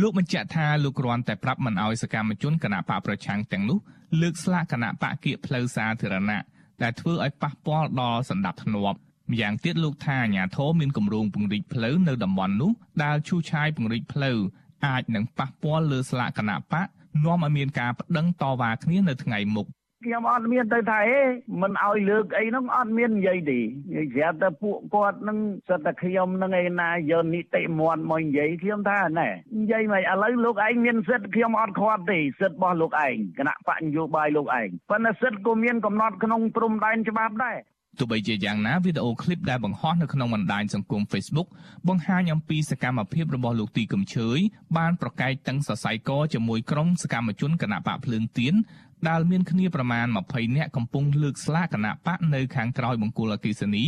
[0.01, 3.79] លោកបញ្ជាក់ថាលោកគ្រាន់តែប្រាប់មិនឲ្យសកម្មជនគណៈបកប្រឆាំងទាំងនោះ
[4.21, 6.41] លើកស្លាកគណៈបកគៀកផ្លូវសាធារណៈ
[6.83, 12.71] ដែលធ្វើឲ្យប៉ះពាល់ដល់សន្តិភាពម្យ៉ាងទៀតលោកថាអាញាធរមានគម្រោងពង្រីកផ្លូវនៅតំបន់នោះ
[13.03, 14.39] ដែលឈូសឆាយពង្រីកផ្លូវ
[14.87, 16.87] អាចនឹងប៉ះពាល់លើស្លាកគណៈបក
[17.25, 19.67] នាំឲ្យមានការប្តឹងតវ៉ាគ្នានៅថ្ងៃមុខ
[20.09, 21.21] ខ្ញុំអត់មានទៅថាអេ
[21.63, 23.61] មិនឲ្យលើកអីហ្នឹងអត់មាននិយាយទេ
[23.97, 25.39] និយាយតែពួកគាត់នឹង
[25.69, 37.59] សិតតែខ្ញុំនឹងឯណាយកនីតិមន្តមកនិយាយខ្ញុំថាណែនិយាយមកឥឡូវលោកឯងមានសិទ្ធិខ្ញុំអត់ខាត់ទេសិទ្ធិរបស់លោកឯងគណៈបកនយោបាយលោកឯងប៉ុន្តែសិទ្ធិក៏មានកំណត់ក្នុងព្រំដែនច្បាប់ដែរ
[37.99, 41.49] ទោះបីជាយ៉ាងណាវីដេអូឃ្លីបដែលបង្ហោះនៅក្នុងបណ្ដាញសង្គម Facebook
[41.89, 44.39] បង្ហាញអំពីសកម្មភាពរបស់លោកទីកឹមឈើយ
[44.77, 48.55] បានប្រកែកតឹងសរសៃកជាមួយក្រុមសកម្មជនគណៈបកភ្លើងទៀន
[49.09, 53.85] ដែលមានគ្នាប្រមាណ20នាក់កំពុងលើកស្លាកគណៈបកនៅខាងក្រោយបង្គោលអគិសនី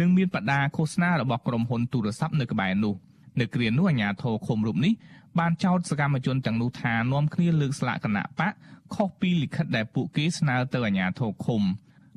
[0.00, 2.94] និងមានបដាឃោសនារបស់ក្រុមហ៊ុនទូរស័ព្ទនៅក្បែរនោះ
[3.40, 4.92] នៅគ្រានោះអាជ្ញាធរឃុំរូបនេះ
[5.38, 8.52] បានចោទសកម្មជនទាំងនោះថានាំគ្នាលើកស្លាកគណៈបក
[8.94, 11.62] ខុសពីលិខិតដែលពួកគេស្នើទៅអាជ្ញាធរឃុំ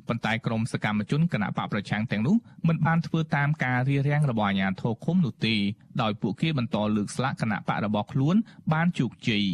[0.08, 2.36] ប៉ុន្តែក្រុមសកម្មជនគណៈបកប្រឆាំងទាំងនោះ
[2.68, 5.54] មិនបានធ្វើតាមការរារាំងរបស់អាជ្ញាធរឃុំនោះទេ
[6.02, 8.36] ដោយពួកគេបន្តលើកស្លាកគណៈបករបស់ខ្លួន
[8.72, 9.44] បានជោគជ័យ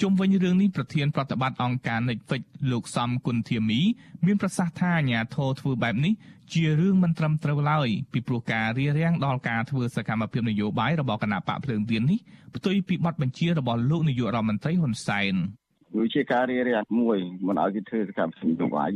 [0.00, 3.80] ជុំវិញរឿងនេះប្រធានប្រតិបត្តិអង្គការ Netflix លោកសំគុណធាមី
[4.26, 6.12] មានប្រសាសន៍ថាអាញាធរធ្វើបែបនេះ
[6.52, 12.18] ជារឿងមិនត្រឹមត្រូវឡើយពីព្រោះការរារាំងដល់ការធ្វើសកម្មភាពនយោបាយរបស់គណៈបកភ្លើងទៀននេះ
[12.54, 15.34] ផ្ទុយពីបទបញ្ជារបស់លោកនាយករដ្ឋមន្ត្រីហ៊ុនសែន
[15.96, 18.90] វាជាការរារាំងមួយមិនឲ្យគេធ្វើសកម្មភាពនយោបាយ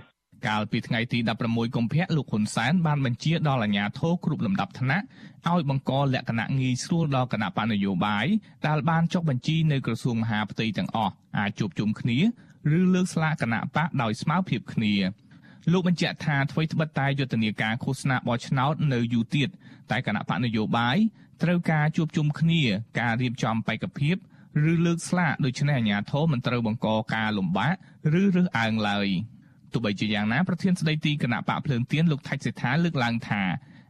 [0.46, 1.18] កាលពីថ្ងៃទី
[1.48, 5.04] 16កុម្ភៈលោកហ៊ុនសែនបានបញ្ជាដល់អាជ្ញាធរគ្រប់លំដាប់ថ្នាក់
[5.48, 8.26] ឲ្យបង្កលក្ខណៈងាយស្រួលដល់គណៈបណ្ឌនយោបាយ
[8.66, 12.18] ដែលបានចុះបញ្ជីនៅក្រសួងមហាផ្ទៃទាំងអស់អាចជួបជុំគ្នា
[12.78, 14.94] ឬលើកស្លាកគណៈបកដោយស្មើភាពគ្នា
[15.72, 19.48] លោកបញ្ជាក់ថាអ្វីត្បិតតែយុទ្ធនាការឃោសនាបោះឆ្នោតនៅយូរទៀត
[19.90, 20.96] តែគណៈបកនយោបាយ
[21.42, 22.62] ត្រូវការជួបជុំគ្នា
[23.00, 24.16] ការរៀបចំបេក្ខភាព
[24.70, 27.74] ឬលើកស្លាកដូច្នេះអាជ្ញាធរមិនត្រូវបង្កការលំបាក
[28.20, 29.08] ឬរើសអើងឡើយ។
[29.76, 33.42] ទោះបីជាយ៉ាងណាប្រធានស្ដីទីគណៈបកភ្លើងទៀនលោកថៃសេដ្ឋាលើកឡើងថា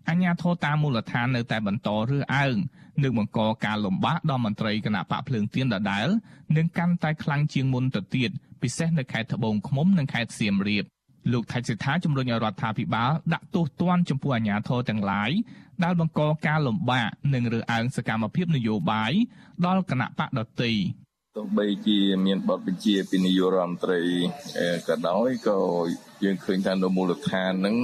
[0.08, 2.56] អញ្ញាធរតាមមូលដ្ឋាននៅតែបន្តរើសអើង
[3.02, 6.08] និងបង្កការលំបាកដល់មន្ត្រីគណៈបកភ្លើងទៀនដដែល
[6.56, 8.30] និងកាន់តែខ្លាំងជាងមុនទៅទៀត
[8.62, 10.84] ពិសេសនៅខេត្តត្បូងឃ្មុំនិងខេត្តសៀមរាប
[11.32, 15.30] លោកថៃសេដ្ឋាជំរុញឲ្យរដ្ឋាភិបាលដាក់ទោសទណ្ឌចំពោះអាជ្ញាធរទាំងឡាយ
[15.84, 19.12] ដែលបង្កការលំបាកនិងរើសអើងសកម្មភាពនយោបាយ
[19.66, 20.72] ដល់គណៈបកដទៃ
[21.36, 24.00] ទោះបីជាមានបទបញ្ជាពីនាយករដ្ឋមន្ត្រី
[24.88, 25.58] ក៏ដោយក៏
[26.24, 27.76] យើងឃើញថានៅមូលដ្ឋានហ្នឹង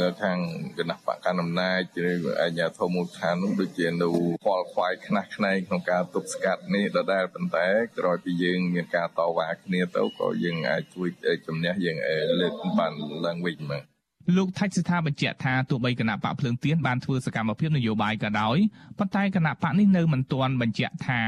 [0.00, 0.38] នៅខាង
[0.78, 4.08] គណៈបកកណ្ដាលអំណាចឬអាជ្ញាធរមូលដ្ឋានហ្នឹងដូចជានៅ
[4.42, 7.66] ខ្វល់ខ្វាយខ្នះខ្នែងក្នុងការទប់ស្កាត់នេះដដែលប៉ុន្តែ
[7.98, 11.08] ក្រោយពីយើងមានការតវ៉ាគ្នាទៅក៏យើងអាចជួយ
[11.46, 11.98] ជំនះយើង
[12.40, 12.92] លើកបាន
[13.26, 13.93] ឡើងវិញមក
[14.36, 18.56] លោកថាច់ស្ថាបញ្ជាក់ថាទោះបីគណៈបកភ្លើងទៀនបានធ្វើសកម្មភាពនយោបាយក៏ដោយ
[18.98, 21.20] ប៉ុន្តែគណៈបកនេះនៅមិនទាន់បញ្ជាក់ថា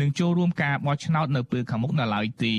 [0.00, 2.54] នឹងចូលរួមការបោះឆ្នោតនៅពេលខាងមុខនៅឡើយទេ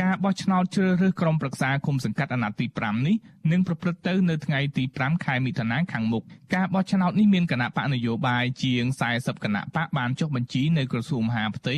[0.00, 3.16] ការបោះឆ្នោតជ្រើសរើសក្រុមប្រឹក្សាគុំសង្កាត់អាណត្តិទី5នេះ
[3.52, 6.22] នឹងប្រព្រឹត្តទៅនៅថ្ងៃទី5ខែមិថុនាខាងមុខ
[6.54, 11.76] ការបោះឆ្នោតនេះមានគណៈបកនយោបាយជាង40គណៈបកបានចុះបញ្ជីនៅក្រសួងមហាផ្ទៃ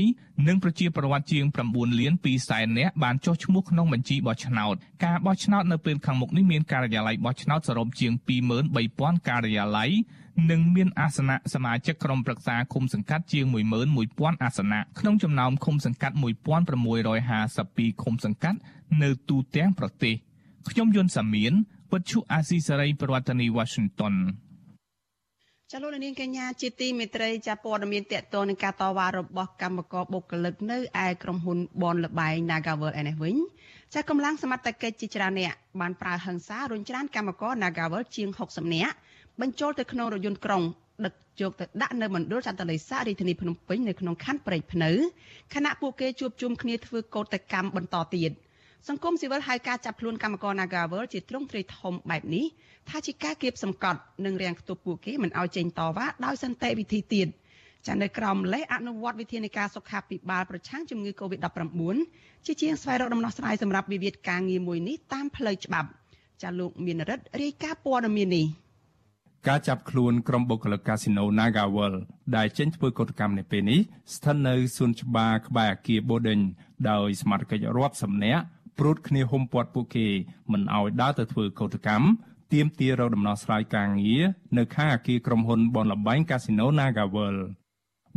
[0.49, 4.75] និងប្រជាពលរដ្ឋជាង9លាន2សែននាក់បានចុះឈ្មោះក្នុងបញ្ជីបោះឆ្នោត
[5.05, 8.13] ការបោះឆ្នោតនៅពេលខាងមុខនេះមានការិយាល័យបោះឆ្នោតសរុបជាង
[8.91, 9.91] 23000ការិយាល័យ
[10.51, 13.45] និងមានអាសនៈសមាជិកក្រុមប្រឹក្សាឃុំសង្កាត់ជាង
[13.95, 16.15] 11000អាសនៈក្នុងចំណោមឃុំសង្កាត់
[16.89, 18.59] 1652ឃុំសង្កាត់
[19.03, 20.15] នៅទូទាំងប្រទេស
[20.71, 21.53] ខ្ញុំយុនសាមៀន
[21.93, 24.15] វិទ្យុអាស៊ីសេរីប្រធានាធិបតី Washington
[25.73, 33.37] ចលនានាងកញ្ញាជាទីមេត្រីចាព័ត៌មានតកតនឹងការតវ៉ារបស់កម្មករបុគ្គលិកនៅឯក្រុមហ៊ុនបនលបែង Nagavel ឯនេះវិញ
[33.95, 38.95] ចាកម្លាំងសមត្ថកិច្ចជាច្រើនអ្នកបានប្រើហិង្សារុញច្រានកម្មករ Nagavel ជាង60នាក់
[39.41, 40.63] បញ្ចូលទៅក្នុងរថយន្តក្រុង
[41.07, 44.91] ដឹកយកទៅដាក់នៅមណ្ឌលចន្ទលិសារាជធានីភ្នំពេញនៅក្នុងខណ្ឌព្រែកភ្នៅ
[45.55, 48.33] ខណៈពួកគេជួបជុំគ្នាធ្វើកោតកម្មបន្តទៀត
[48.89, 52.45] សង្គមស៊ីវិលហៅការចាប់ខ្លួនកម្មករ Nagawal ជាទ្រង់ទ្រាយធំបែបនេះ
[52.89, 57.29] ថាជាការគៀបសង្កត់និងរាំងខ្ទប់ពួកគេមិនឲ្យចេញតវ៉ាដោយសន្តិវិធីទៀត
[57.87, 61.97] ចានៅក្រោមលេខអនុវត្តវិធានការសុខាភិបាលប្រឆាំងជំងឺ Covid-19
[62.47, 65.89] ជាជាងស្វែងរកដំណោះស្រាយសម្រាប់វិវាទការងារមួយនេះតាមផ្លូវច្បាប់
[66.43, 68.47] ចាលោកមានរិទ្ធរាយការណ៍ព័ត៌មាននេះ
[69.49, 71.95] ការចាប់ខ្លួនក្រុមបុគ្គលិកកាស៊ីណូ Nagawal
[72.37, 73.81] ដែលចេញធ្វើកោតកម្មនៅពេលនេះ
[74.15, 76.41] ស្ថិតនៅសួនច្បារក្បែរអគារ Boden
[76.91, 78.43] ដោយសមាជិករាប់សំនាក់
[78.79, 80.07] ព្រួតគ្នាហុំព័ទ្ធពួកគេ
[80.53, 82.07] មិនឲ្យដើរទៅធ្វើកោតកម្ម
[82.53, 84.23] ទាមទាររកដំណោះស្រាយការងារ
[84.59, 87.37] នៅខាងអគារក្រុមហ៊ុនបនលបែងកាស៊ីណូ Nagawal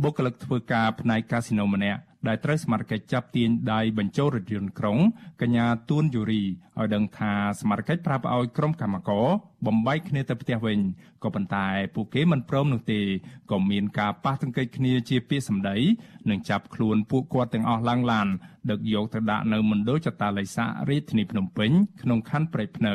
[0.02, 4.98] បុគ្គលិកធ្វើការផ្នែកកាស៊ីណូម្នាក់ ដែលត្រូវសមត្ថកិច្ចចាប់ទាញដៃបញ្ចូលរថយន្តក្រុង
[5.42, 9.26] កញ្ញាទួនយូរីឲ្យដឹងថាសមត្ថកិច្ចប្រាប់ឲ្យក្រុមកម្មករ
[9.66, 10.78] បំបែកគ្នាទៅផ្ទះវិញ
[11.22, 13.00] ក៏ប៉ុន្តែពួកគេមិនព្រមនោះទេ
[13.50, 15.76] ក៏មានការប៉ះទង្គិចគ្នាជាពាក្យសម្ដី
[16.30, 18.28] និងចាប់ខ្លួនពួកគាត់ទាំងអស់ឡើងឡាន
[18.70, 21.70] ដឹកយកទៅដាក់នៅមណ្ឌលចតាល័យសារាជធានីភ្នំពេញ
[22.02, 22.94] ក្នុងខណ្ឌព្រៃភ្នៅ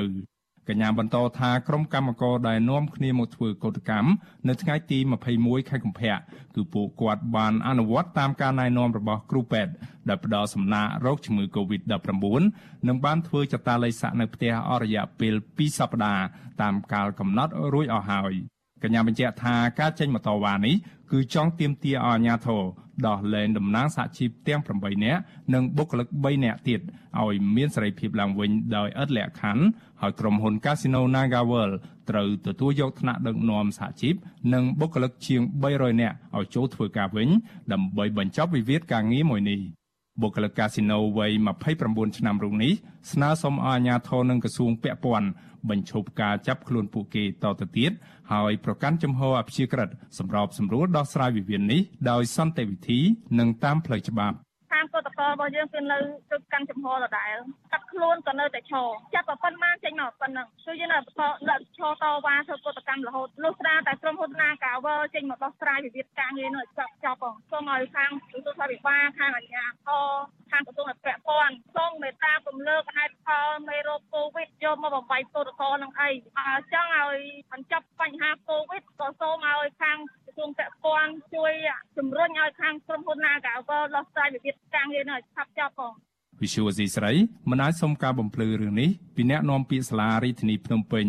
[0.70, 4.10] កញ្ញាបន្តថាក្រុមកម្មករដែលនាំគ្នាមកធ្វើកោតកម្ម
[4.48, 4.98] នៅថ្ងៃទី
[5.34, 6.16] 21ខែកុម្ភៈ
[6.56, 9.74] គឺពួកគាត់បានអនុវត្តតាមការណែនាំរបស់គ្រូពេទ្យ
[10.10, 12.42] ដែលផ្ដល់សំណាករោគជំងឺ Covid-19
[12.88, 16.26] និងបានធ្វើចតាល័យស័កនៅផ្ទះអស់រយៈពេល2សប្តាហ៍
[16.62, 18.34] តាមកាលកំណត់រួចអស់ហើយ
[18.84, 20.76] កញ្ញាបញ្ជាក់ថាការចេញម៉ូតូវ៉ានេះ
[21.12, 22.62] គឺចង់ទាមទារឲ្យអាជ្ញាធរ
[23.08, 25.22] ដោះលែងតំណាងសហជីពទាំង8នាក់
[25.54, 26.80] និងបុគ្គលិក3នាក់ទៀត
[27.22, 29.64] ឲ្យមានសេរីភាពឡើងវិញដោយឥតលក្ខខណ្ឌ
[30.02, 31.74] ហើយក្រុមហ៊ុន Casino NagaWorld
[32.10, 34.16] ត្រូវទទួលយកថ្នាក់ដឹកនាំសហជីព
[34.54, 37.30] និងបុគ្គលិកជាង300នាក់ឲ្យចូលធ្វើការវិញ
[37.74, 39.60] ដើម្បីបញ្ចប់វិវាទការងារមួយនេះ
[40.22, 41.32] បុគ្គលិកកាស៊ីណូវ័យ
[41.76, 42.74] 29ឆ្នាំរូបនេះ
[43.12, 45.28] ស្នើសុំឲ្យអាជ្ញាធរនិងក្រសួងពាក់ព័ន្ធ
[45.70, 47.92] បញ្ឈប់ការចាប់ខ្លួនពួកគេតទៅទៀត
[48.34, 53.00] ហើយប្រកាន់ជំហរអព្យាក្រឹតសម្របសម្រួលដោះស្រាយវិវាទនេះដោយសន្តិវិធី
[53.40, 54.38] និងតាមផ្លូវច្បាប់
[54.74, 55.98] តាមកតកលរបស់យើងគឺនៅ
[56.32, 57.36] ទៅកាន់ចំហដដែល
[57.72, 61.22] កាត់ខ្លួនក៏នៅតែឈរចាប់ប៉ុណ្ណាចេញមកប៉ុណ្ណឹងគឺយើងនៅបន្ត
[61.78, 70.06] ឈរតវ៉ាធ្វើកតកម្មរហូតលុះស្ដាតែក្រុមហ៊ុនណាកាវើចេញមកដោះស្រាយវិវាទការងារនោះចាប់ចប់ផងសូមឲ្យខាងក្រសួងសាធារណខាងអាជ្ញាធរ
[70.52, 77.18] ខាងក្រសួងពាក់ព័ន្ធសូមមេត្តាពំលើកហេតុផលមេរោគកូវីដយកមកបំបីកតកលនឹងអីអញ្ចឹងឲ្យ
[77.52, 81.54] បញ្ចប់បញ្ហាកូវីដក៏សូមឲ្យខាងក្រសួងពាក់ព័ន្ធជួយ
[81.98, 85.94] ជំរុញឲ្យខាងក្រុមហ៊ុនណាកាវើដោះស្រាយវិវាទការងារនោះឲ្យឆាប់ចប់ផង
[86.42, 87.12] វិសុវស៊ីស្រី
[87.50, 91.06] មិនអាចសុំការបំភ្លឺរឿងនេះពីអ្នកនាំពាក្យសាលារាជធានីភ្នំពេញ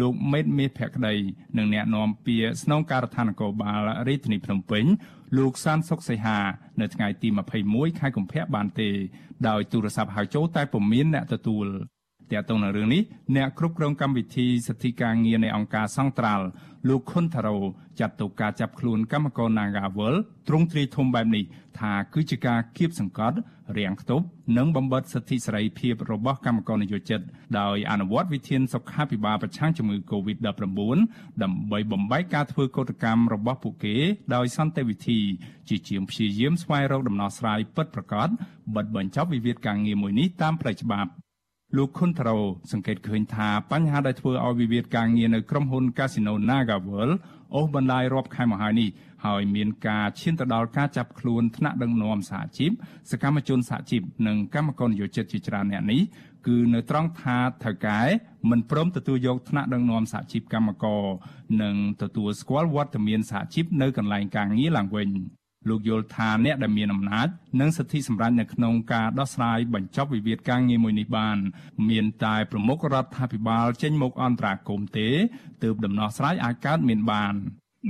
[0.00, 1.14] លោកមេតមេភក្តី
[1.58, 4.84] និងអ្នកនាំពាក្យស្នងការដ្ឋាននគរបាលរាជធានីភ្នំពេញ
[5.38, 6.38] លោកសានសុកសីហា
[6.80, 7.28] នៅថ្ងៃទី
[7.64, 8.90] 21ខែកុម្ភៈបានទេ
[9.48, 11.66] ដោយទូរស័ព្ទហៅចូលតែពុំមានអ្នកទទួល
[12.32, 13.02] ទាក់ទងនឹងរឿងនេះ
[13.36, 16.46] អ្នកគ្រប់គ្រងកម្មវិធីសិទ្ធិការងារនៃអង្គការសង្ត្រាល់
[16.88, 17.58] លោកខុនថារ៉ូ
[18.00, 20.14] ចាត់ទុកការចាប់ខ្លួនកម្មករ Nagawal
[20.48, 21.44] ទ្រង់ទ្រាយធំបែបនេះ
[21.78, 23.36] ថាគឺជាការគៀបសង្កត់
[23.78, 24.24] រាំងខ្ទប់
[24.56, 27.20] និងបំបិទសិទ្ធិសេរីភាពរបស់កម្មករនិយោជិត
[27.60, 30.46] ដោយអនុវត្តវិធានសុខាភិបាលប្រឆាំងជំងឺ Covid-19
[31.42, 33.96] ដើម្បីបំបែកការធ្វើកោតកម្មរបស់ពួកគេ
[34.34, 35.20] ដោយសន្តិវិធី
[35.68, 38.28] ជាជាងព្យាយាមស្វែងរកដំណោះស្រាយពិតប្រាកដ
[38.74, 41.10] បិទបញ្ចប់វិវាទការងារមួយនេះតាមផ្លូវច្បាប់
[41.76, 42.38] លោកខុនថារ៉ូ
[42.72, 47.14] សង្កេតឃើញថាបញ្ហាដែលធ្វើឲ្យវិវាទការងារនៅក្រុមហ៊ុន Casino NagaWorld
[47.54, 48.88] អូសបន្លាយរាប់ខែមកហើយនេះ
[49.26, 52.70] ហើយមានការឈានទៅដល់ការចាប់ខ្លួនថ្នាក់ដឹកនាំសហជីព
[53.10, 56.00] សកម្មជនសហជីពនិងកម្មករនិយោជិតជាច្រើនអ្នកនេះ
[56.46, 58.00] គឺនៅត្រង់ថាថៅកែ
[58.50, 61.04] មិនព្រមទទួលយកថ្នាក់ដឹកនាំសហជីពកម្មករ
[61.62, 65.10] និងទទួលស្គាល់វត្តមានសហជីពនៅកន្លែងការងារឡើងវិញ
[65.70, 67.28] លោកយល់ថាអ្នកដែលមានអំណាច
[67.60, 71.38] និងសិទ្ធិសម្រេចនៅក្នុងការដោះស្រាយបញ្ចប់វិវាទការងារមួយនេះបាន
[71.90, 75.08] មានតែប្រមុខរដ្ឋាភិបាលចេញមុខអន្តរាគមន៍ទេ
[75.62, 77.34] ទើបដំណោះស្រាយអាចកើតមានបាន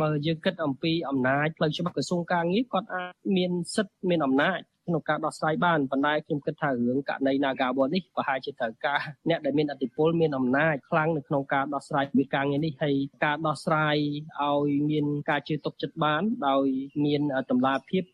[0.00, 4.58] បើយើងគិតអំពីអំណាចផ្លូវច្បាប់ក្រសួងការងារគាត់អាចមានសិទ្ធិមានអំណាច
[4.88, 13.96] ក្នុងការដោះស្រាយបានប៉ុន្តែខ្ញុំគិតថារឿងករណី Nagawal នេះប្រហែលជាត្រូវការអ្នកដែលមានអធិបុលមានអំណាចខ្លាំងនៅក្នុងការដោះស្រាយវិការងារនេះហើយការដោះស្រាយ
[14.42, 16.66] ឲ្យមានការជឿទុកចិត្តបាន ដោយ
[17.04, 18.04] មានតម្លាភាព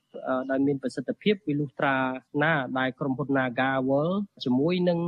[0.50, 1.96] ដោយមានប្រសិទ្ធភាពពីលុះត្រា
[2.42, 5.00] ណាដែលក្រុមហ៊ុន Naga World ជាមួយនឹង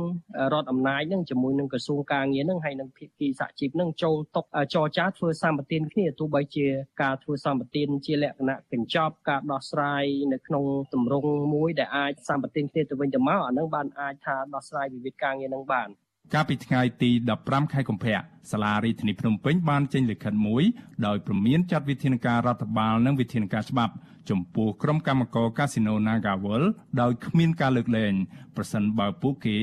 [0.53, 4.41] រដ្ឋអំណាចនឹងជាមួយនឹងក្រសួងការងារនឹងហើយនឹងភាគីសហជីពនឹងចូលតុ
[4.73, 6.67] ចរចាធ្វើសម្បទានគ្នាទោះបីជា
[7.01, 15.89] ការធ្វើសម្បទានជាលក្ខណៈកញ្ចប់ការដោះស្រាយនៅក្នុងទម្រង់មួយដែលអាចសម្បទានគ្នាទៅវិញទៅមកអានឹងបានអាចថាដោះស្រាយវិវាទការងារនឹងបាន
[16.33, 17.09] កាលពីថ្ងៃទី
[17.41, 18.17] 15ខែកុម្ភៈ
[18.51, 20.63] សាលារដ្ឋាភិបាលភ្នំពេញបានចេញលិខិតមួយ
[21.05, 23.93] ដោយព្រមានចាត់វិធានការរដ្ឋបាលនិងវិធានការច្បាប់
[24.29, 26.63] ចំពោះក្រុមកម្មករកាស៊ីណូ Nagawal
[27.01, 28.13] ដោយគ្មានការលើកលែង
[28.55, 29.57] ប្រសិនបើពួកគេ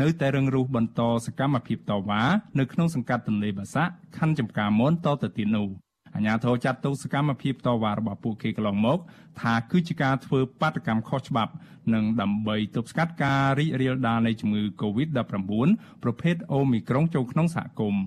[0.00, 2.22] នៅតែរឹងរូសបន្តសកម្មភាពតវ៉ា
[2.58, 5.68] នៅក្នុងសង្កាត់ទន្លេបាសាក់ខណ្ឌចំការមនតទៅទៀតនោះ
[6.14, 8.98] អាញាធរចាត់ទុកសកម្មភាពតវ៉ារបស់ពួកគេកន្លងមក
[9.40, 11.52] ថាគឺជាការធ្វើបាតកម្មខុសច្បាប់
[11.94, 15.68] និងដើម្បីទប់ស្កាត់ការរីករាលដាលនៃជំងឺ Covid-19
[16.02, 18.04] ប្រភេទអូមីក្រុងចូលក្នុងសហគមន៍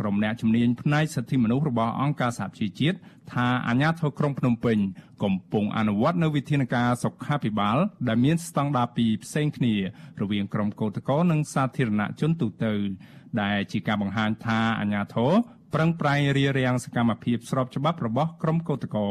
[0.00, 2.96] ក្រុមអ្នកជំនាញផ្នែកសិទ្ធិមនុស្សរបស់អង្គការសហជីវជាតិ
[3.32, 4.78] ថាអាញាធរក្រុងភ្នំពេញ
[5.22, 7.76] កំពុងអនុវត្តនូវវិធានការសុខាភិបាល
[8.08, 9.74] ដែលមានស្តង់ដារពីរផ្សេងគ្នា
[10.20, 12.74] រវាងក្រុមកោតក្រនិងសាធារណជនទូទៅ
[13.42, 15.32] ដែលជាការបង្ហាញថាអាញាធរ
[15.74, 19.04] ប្រឹងប្រែងរារាំងសកម្មភាពស្របច្បាប់របស់ក្រុមកោតក្រ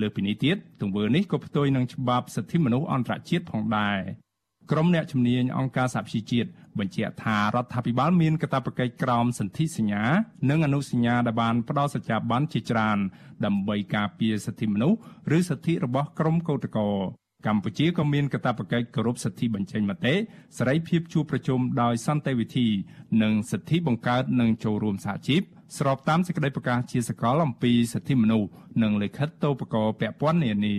[0.00, 3.98] លើពីនេះទៀតទង្វើនេះក៏ផ្ទុយនឹងច្បាប់សិទ្ធិមនុស្សអន្តរជាតិផងដែរ
[4.70, 10.02] ក្រុមអ្នកជំនាញអង្គការសហជីវជាតិបញ្ជាក់ថារដ្ឋាភិបាលមានកាតព្វកិច្ចក្រោមសន្ធិសញ្ញា
[10.50, 12.98] និងអនុសញ្ញាដែលបានផ្ដល់សច្ចាប័នជាច្រើន
[13.44, 14.98] ដើម្បីការពារសិទ្ធិមនុស្ស
[15.36, 16.84] ឬសិទ្ធិរបស់ក្រុមកោតក្រ
[17.46, 20.14] កម្ពុជាក៏មានកាតព្វកិច្ចគោរពសិទ្ធិបញ្ចេញមតិ
[20.58, 22.68] សេរីភាពជួបប្រជុំដោយសន្តិវិធី
[23.22, 25.42] និងសិទ្ធិបង្កើតនិងចូលរួមសហជីព
[25.76, 28.48] ស្របតាមសេចក្តីប្រកាសជាសកលអំពីសិទ្ធិមនុស្ស
[28.82, 30.76] និងលិខិតតូបករពាក់ព័ន្ធនានា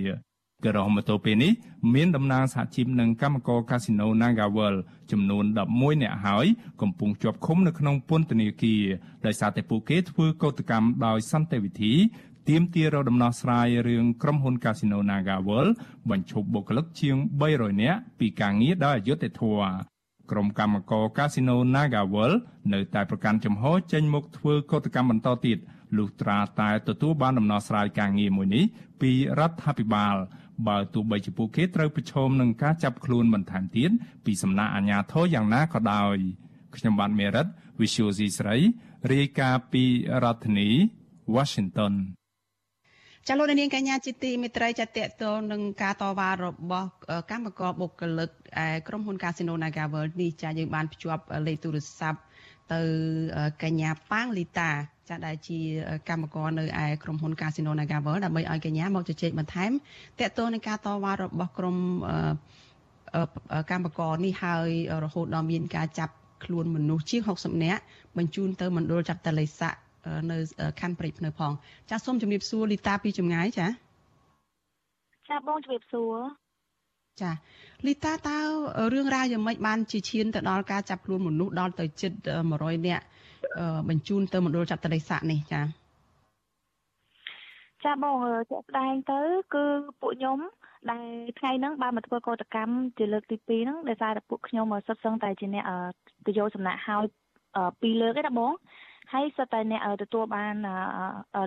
[0.65, 1.51] ក៏រហូតទៅពេលនេះ
[1.93, 4.75] មានតំណាងសហជីពនិងកម្មករកាស៊ីណូ Nagawal
[5.11, 6.45] ចំនួន11នាក់ហើយ
[6.81, 8.83] កំពុងជាប់ឃុំនៅក្នុងពន្ធនាគារ
[9.25, 11.93] ដោយសារតែពួកគេធ្វើកោតកម្មដោយសន្តិវិធី
[12.49, 15.67] ទាមទាររកដំណោះស្រាយរឿងក្រុមហ៊ុន Casino Nagawal
[16.09, 17.15] បញ្ឈប់បុគ្គលិកជាង
[17.49, 19.92] 300នាក់ពីការងារដោយអយុត្តិធម៌
[20.31, 22.31] ក្រុមកម្មករ Casino Nagawal
[22.73, 25.57] នៅតែប្រកាន់ចំហចេញមុខធ្វើកោតកម្មបន្តទៀត
[25.97, 28.63] លុះត្រាតែទទួលបានដំណោះស្រាយការងារមួយនេះ
[29.01, 30.15] ពីរដ្ឋាភិបាល
[30.67, 33.91] បើទោះបីជាពួកគេត្រូវប្រឈមនឹងការចាប់ខ្លួនបន្ថែមទៀត
[34.25, 36.17] ពីសំណាក់អាជ្ញាធរយ៉ាងណាក៏ដោយ
[36.75, 37.47] ខ្ញុំបាទមេរិត
[37.79, 38.57] Visual C ស្រី
[39.11, 39.83] រាយការណ៍ពី
[40.23, 40.69] រដ្ឋធានី
[41.35, 41.93] Washington
[43.27, 46.87] ចាលោកនាងកញ្ញាជាទីមេត្រីចាតតទៅនឹងការតវ៉ារបស់
[47.31, 48.29] កម្មករបុគ្គលិក
[48.87, 52.19] ក្រុមហ៊ុន Casino Nagaworld នេះចាយើងបានភ្ជាប់លេខទូរស័ព្ទ
[52.73, 52.81] ទៅ
[53.63, 54.69] កញ្ញាប៉ាងលីតា
[55.09, 55.59] ចាដែលជា
[56.09, 59.71] កម្មករនៅឯក្រុមហ៊ុន Casino Nagaworld ដើម្បីឲ្យកញ្ញាមកជជែកបន្ថែម
[60.19, 61.77] តកតទៅនឹងការតវ៉ារបស់ក្រុម
[63.71, 64.69] កម្មករនេះហើយ
[65.03, 67.81] រហូតដល់មានការចាប់ខ្លួនមនុស្សជាង60នាក់
[68.17, 69.73] បញ្ជូនទៅមណ្ឌលចាប់តលិស័ក
[70.31, 70.37] នៅ
[70.81, 71.51] ខណ្ឌព្រៃភ្នៅផង
[71.89, 73.67] ចាសសូមជម្រាបសួរលីតាពីចម្ងាយចា
[75.29, 76.17] ចាបងជម្រាបសួរ
[77.21, 77.31] ចា
[77.87, 78.37] លីតាតើ
[78.93, 82.11] រឿងរ៉ាវយ៉ាងម៉េចបានជាឈានទៅដល់ការចាប់ខ្លួនមនុស្សដល់ទៅជិត
[82.49, 83.05] 100នាក់
[83.89, 85.61] បញ្ជូនទៅមណ្ឌលចាប់តលិស័កនេះចា
[87.83, 88.15] ចាបង
[88.51, 89.21] ជាក់ស្ដែងទៅ
[89.53, 89.65] គឺ
[90.01, 90.39] ពួកខ្ញុំ
[90.91, 91.07] ដែល
[91.39, 95.65] ថ្ងៃហ្នឹងបានមកធ្វើកោតកម្មជាលើកទី2ហ្នឹងដោយសារតែពួកខ្ញុំសិតសឹងតែជាអ្នក
[96.25, 97.03] ទៅយកសំណាក់ហើយ
[97.81, 98.51] ពីរលើកឯណាបង
[99.11, 100.55] ហើយសិតតែអ្នកទទួលបាន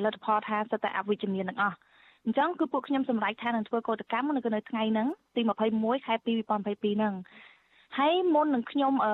[0.05, 1.77] លទ្ធផលថាសិតតែអវិជ្ជមានទាំងអស់
[2.25, 5.41] អញ្ចឹងគឺពួកខ្ញុំសម្រេចថានឹងធ្វើកោតកម្មនៅនៅថ្ងៃហ្នឹងទី
[5.75, 7.15] 21ខែ2 2022ហ្នឹង
[7.99, 9.13] ហើយមុននឹងខ្ញុំអឺ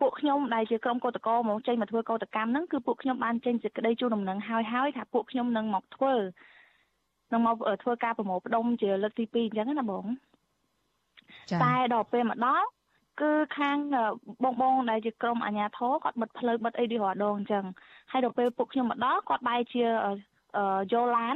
[0.00, 6.14] ពួកខ្ញុំដែលជាក្រុមកោតក្រមកចេញមកធ្វើកោតកម្មហ្នឹងគឺពួកខ្ញុំបានចេញសេចក្តីជូនដំណឹងហើយហើយថាពួកខ្ញុំនឹងមកធ្វើ
[7.32, 10.04] នឹងមកធ្វើការប្រមូលផ្ដុំជាលើកទី2អញ្ចឹងណាបង
[11.62, 12.68] តែដល់ពេលមកដល់
[13.20, 13.76] គឺខាង
[14.44, 17.64] បងបងដែលជាក្រុមអាជ្ញាធរគាត់បិទផ្លូវបិទអីរាល់ដងអញ្ចឹង
[18.12, 19.82] ហើយដល់ពេលពួកខ្ញុំមកដល់គាត់បែរជា
[20.92, 21.34] យកឡាន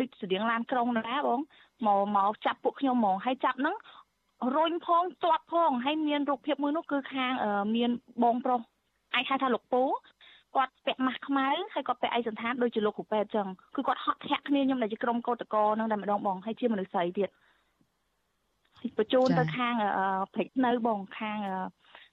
[0.00, 1.40] ដូចស្តៀងឡានក្រុងណាបង
[1.86, 3.76] មកមកចាប់ពួកខ្ញុំហ្មងហើយចាប់ហ្នឹង
[4.56, 7.32] រុញផងទាត់ផងហើយមានរូបភាពមួយនោះគឺខាង
[7.76, 7.90] មាន
[8.24, 8.60] បងប្រុស
[9.14, 9.82] អាចហៅថាលោកពូ
[10.56, 17.28] គាត់ពាក់ម៉ាស់ខ្មៅហើយគាត់ពាក់ឯកសណ្ឋានដូចជាលោកគ្រូពេទ្យអញ្ចឹងគឺគាត់ហត់ធាក់គ្នាខ្ញុំដែលជាក្រុមកោតកោហ្នឹងតែម្ដងបងហើយជាមនុស្សស្រីទៀត
[18.98, 19.74] បញ្ជូនទៅខាង
[20.34, 21.38] ព្រៃនៅបងខាង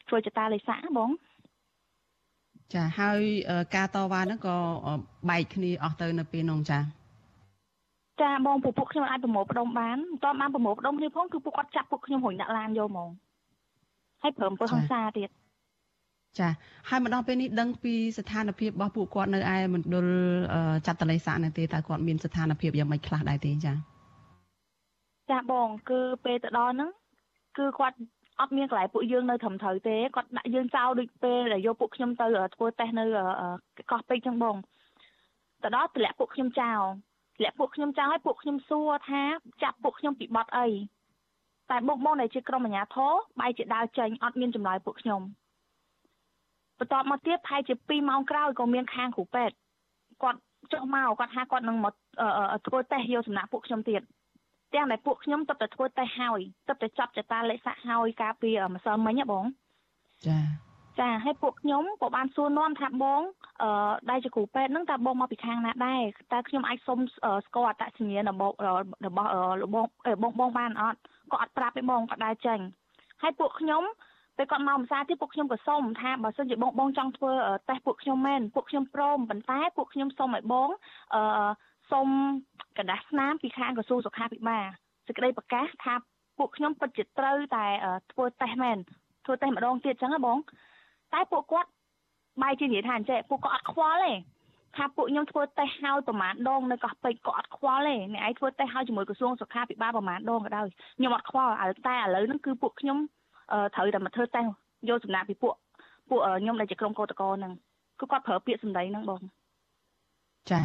[0.08, 1.10] ធ្វើចតាលេសាបង
[2.74, 3.20] ចាហើយ
[3.76, 4.56] ការតវ៉ាហ្នឹងក៏
[5.30, 6.80] បែកគ្នាអស់ទៅនៅពេលនោះចា
[8.22, 13.10] ចាបងពួកពួកខ្ញុំអាចប្រមូលផ្ដុំបានមិនតបានប្រមូលផ្ដុំគ្នាផងគឺពួកគាត់ចាប់ពួកខ្ញុំរុញដាក់ឡានយកហ្មង
[14.22, 15.30] ហើយព្រមធ្វើហង្សាទៀត
[16.40, 16.50] ចា
[16.90, 20.08] ហើយមកដល់ពេលនេះដឹងពីស្ថានភាពរបស់ពួកគាត់នៅឯមណ្ឌល
[20.86, 23.74] ចាត់តលេសានៅទេតើគាត់មានស្ថានភាពយ៉ាងម៉េចខ្លះដែរទេចា
[25.34, 26.92] ចាបង គឺពេលទៅដល់ហ្នឹង
[27.58, 27.98] គឺគាត់
[28.40, 33.04] អត់មានកន្លែងពួកយើងនៅត្រឹមត្រូវទេគាត់ដាក់យើងចោលដូចពេលដែលយកពួកខ្ញុំទៅធ្វើតេស្តនៅ
[33.92, 34.56] កោះពេជ្រចឹងបង
[35.64, 36.82] ទៅដល់ទម្លាក់ពួកខ្ញុំចោល
[37.36, 39.22] ទម្លាក់ពួកខ្ញុំចោលឲ្យពួកខ្ញុំសួរថា
[39.64, 40.68] ចាប់ពួកខ្ញុំពីបត់អី
[41.72, 45.22] តែបងបងដែលជាក្រុមអាជ្ញាធរបែរជាដើរចេញអត់មានចម្លើយពួកខ្ញុំ
[46.80, 49.56] បន្ទាប់មកទៀតប្រហែលជា2ម៉ោងក្រោយក៏មានខាងគ្រូពេទ្យ
[50.24, 50.40] គាត់
[50.72, 51.94] ចុះមកគាត់ថាគាត់នឹងមក
[52.68, 54.02] ធ្វើតេស្តយកសំណាក់ពួកខ្ញុំទៀត
[54.74, 59.46] ទាំងដែលពួកខ្ញុំទៅតែធ្វើតេស្តហើយទៅតែចាប់ចតាលេខសាក់ហើយការពីម្សិលមិញហ៎បង
[60.28, 60.40] ចា
[61.00, 63.22] ចាហើយពួកខ្ញុំក៏បានសួរនាំថាបង
[63.62, 66.02] អឺដែលជាគ្រូពេទ្យហ្នឹងតើបងមកពីខាងណាដែរ
[66.34, 67.00] តើខ្ញុំអាចសុំ
[67.46, 68.54] ស្គាល់អត្តសញ្ញាណរបស់
[69.06, 69.30] របស់
[69.76, 69.88] បង
[70.24, 71.00] បងបងបានអត់
[71.32, 72.60] ក៏អត់ប្រាប់ទេបងក៏ដែរចេញ
[73.22, 73.84] ហើយពួកខ្ញុំ
[74.38, 77.32] ពេលគាត់មកភាសាទៀតពួកខ្ញុំក៏សុំថាបើសិនជាបងបងចង់ធ្វើ
[77.70, 80.70] តេស្តពួកខ្ញុំមែនពួកខ្ញុំព្រមប៉ុន្តែពួកខ្ញុំសុំឲ្យបង
[81.16, 81.22] អឺ
[81.93, 82.09] សុំ
[82.77, 84.65] กระดาษស្នាមពីខាងក្រសួងសុខាភិបាល
[85.07, 85.95] សេចក្តីប្រកាសថា
[86.39, 87.67] ពួកខ្ញុំពិតជាត្រូវតែ
[88.13, 88.77] ធ្វើតេស្តមែន
[89.25, 90.39] ធ្វើតេស្តម្ដងទៀតចឹងហ៎បង
[91.15, 91.71] តែពួកគាត់
[92.43, 94.13] បែរជានិយាយថាអញ្ចឹងពួកគាត់អត់ខ្វល់ទេ
[94.77, 101.53] ថាពួកខ្ញុំធ្វើតេស្តហើយប្រហែលដងនៅកោះពេជ្រក៏អត់ខ្វល់ទេអ្នកឯងធ្វើតេស្តហើយជាមួយក្រសួងសុខាភិបាលប្រហែលដងក៏ដោយខ្ញុំអត់ខ្វល់
[101.87, 102.99] តែឥឡូវហ្នឹងគឺពួកខ្ញុំ
[103.75, 104.49] ត្រូវតែមកធ្វើតេស្ត
[104.89, 105.55] យកសំណាក់ពីពួក
[106.09, 107.53] ពួកខ្ញុំដែលជាក្រុមកោតក្រហ្នឹង
[108.01, 109.21] គឺគាត់ប្រើពាក្យសម្ដីហ្នឹងបង
[110.51, 110.61] ចា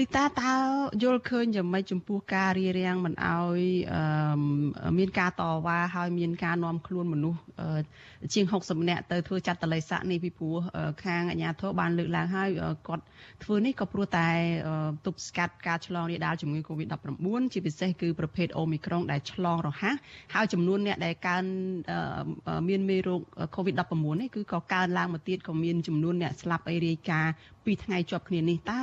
[0.00, 0.54] លីតាតើ
[1.02, 3.60] យល់ឃើញយ៉ាងម៉េចចំពោះការរៀបរៀងមិនអោយ
[4.98, 7.40] មានការតវ៉ាហើយមានការនាំខ្លួនមនុស្ស
[8.34, 10.56] ជាង60នាក់ទៅធ្វើចាត់តល័យស័កនេះពីព្រោះ
[11.04, 12.48] ខាងអាជ្ញាធរបានលើកឡើងហើយ
[12.88, 13.04] គាត់
[13.44, 14.28] ធ្វើនេះក៏ព្រោះតែ
[15.06, 19.94] ទប់ស្កាត់ការឆ្លងរាលដាលជំងឺ Covid-19 ជាពិសេសគឺប្រភេទ Omicron ដែលឆ្លងរហ័ស
[20.34, 21.44] ហើយចំនួនអ្នកដែលកើន
[22.68, 23.20] មានមេរោគ
[23.56, 27.32] Covid-19 នេះគឺក៏កើនឡើងមកទៀតក៏មានចំនួនអ្នកស្លាប់អីរាយការណ៍
[27.64, 28.80] ពីថ្ងៃជាប់គ្នានេះតើ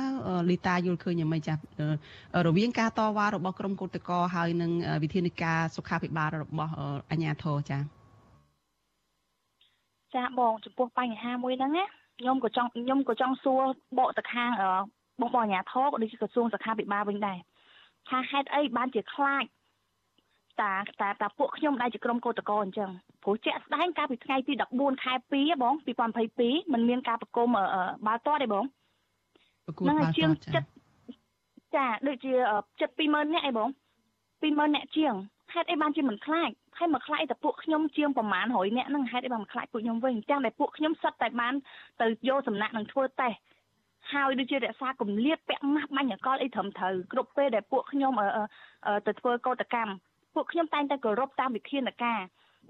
[0.50, 1.60] លីតាយល់ឃើញយ៉ាងម៉េចចាស់
[2.46, 4.70] រវាងការតវ៉ារបស់ក្រមកោតក្រហើយនឹង
[5.02, 6.72] វិធានការសុខាភិបាលរបស់
[7.10, 8.00] អាជ្ញាធរចា៎
[10.14, 11.84] ចាបងចំពោះបញ្ហាមួយហ្នឹងណា
[12.20, 13.62] ខ្ញុំក៏ចង់ខ្ញុំក៏ចង់សួរ
[13.98, 14.50] បកទៅខាង
[15.20, 17.38] បងបងអាជ្ញាធរក៏ដូចជាក្រសួងសុខាភិបាលវិញដែរ
[18.08, 19.44] ថាហេតុអីបានជាខ្លាច
[20.60, 22.90] តាតាតាពួកខ្ញុំដែលជាក្រុមកោតក្រអញ្ចឹង
[23.22, 25.74] ព្រោះជាក់ស្ដែងកាលពីថ្ងៃទី14ខែ2បង
[26.22, 27.48] 2022มันមានការប្រគំ
[28.06, 28.64] បាល់ទាត់ទេបង
[29.78, 30.30] ហ្នឹងហើយជាង
[31.76, 32.32] ចិត្តចាដូចជា
[32.80, 33.68] ចិត្ត20000នាក់អីបង
[34.42, 35.14] 20000នាក់ជាង
[35.52, 41.54] ហេតុអីបានជាមិនខ្លាចហើយមកខ្លាចតែពួកខ្ញុំជាងប្រមាណ100នាក់ហ្នឹងហេតុអីបានមកខ្លាចពួកខ្ញុំវិញទាំងតែពួកខ្ញុំសិតតែបាន
[42.00, 43.38] ទៅយកសំណាក់នឹងធ្វើតេស្ត
[44.12, 48.12] ហើយដូចជារក្សាគម្លាតពាក់ម៉ាស់បាញ់អកលអីត្រឹមត្រូវគ្រប់ពេលដែលពួកខ្ញុំ
[49.06, 49.92] ទៅធ្វើកោតកម្ម
[50.34, 52.20] ពួកខ្ញុំតែងតែគោរពតាមវិធានការ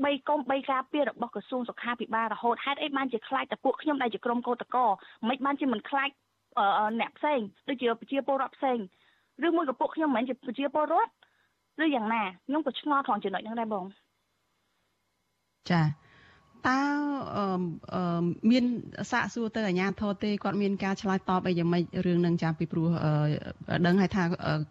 [0.05, 4.85] បីកុំបីការពាររបស់ក្រសួងសុខាភិបាលរហូតហេតុអីបានជាខ្លាចតែពួកខ្ញុំដែលជាក្រុមកោតក្រ
[5.29, 6.11] មិនបានជាមិនខ្លាច
[7.01, 8.79] អ្នកផ្សេងដូចជាប្រជាពលរដ្ឋផ្សេង
[9.47, 11.13] ឬមួយក៏ពួកខ្ញុំមិនមែនជាប្រជាពលរដ្ឋ
[11.83, 13.85] ឬយ៉ាងណាខ្ញុំក៏ឆ្ងល់ក្នុងចំណុចហ្នឹងដែរបង
[15.71, 15.83] ចា
[16.69, 16.81] តើ
[18.51, 18.65] មាន
[19.11, 22.89] សាកសួរទៅអាជ្ញាធរទេគាត់មានការឆ្លើយតបអីយ៉ាងម៉េចរឿងនឹងចាពីព្រោះ
[23.87, 24.25] ដឹងហើយថា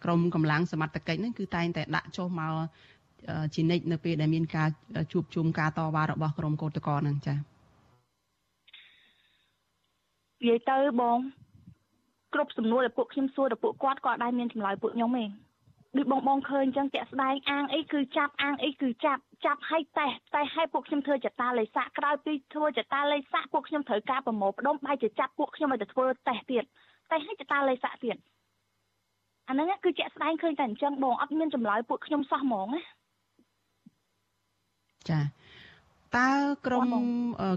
[0.04, 2.54] ក្រមកម្លាំងសមត្ថកិច្ចហ្នឹងគឺតែងតែដាក់ចុះមក
[3.54, 4.68] ជានិច្ចនៅពេលដែលមានការ
[5.12, 11.18] ជួបជុំការតវ៉ារបស់ក្រមកោតក្រហ្នឹងចានិយាយទៅបង
[12.34, 15.24] គ្រប់សំណួរដែលពួកខ្ញុំសួរដល់ពួកគាត់គាត់ដែរមានចម្លើយពួកខ្ញុំទេ
[15.96, 26.64] ដូចបងបងឃើញអញ្ចឹងតាក់ស្ដែងអាងអីគឺចាប់អាងអីគឺចាប់ចាប់ឲ្យតេះតែឲ្យពួកខ្ញុំធ្វើចតាលេខសាក់ក្រោយពីធ្វើចតាលេខសាក់ពួកខ្ញុំត្រូវការប្រមូលផ្ដុំបែរជាចាប់ពួកខ្ញុំឲ្យទៅធ្វើតេស្តទៀត
[27.10, 28.16] តែឲ្យចតាលេខសាក់ទៀត
[29.48, 32.82] អាហ្នឹងគឺជាក់ស្ដែងឃើញតែអញ្ចឹងបងអត់មានចម្លើយពួកខ្ញុំសោះហ្មងណា
[35.08, 35.20] ចា
[36.18, 36.30] តើ
[36.66, 36.94] ក្រម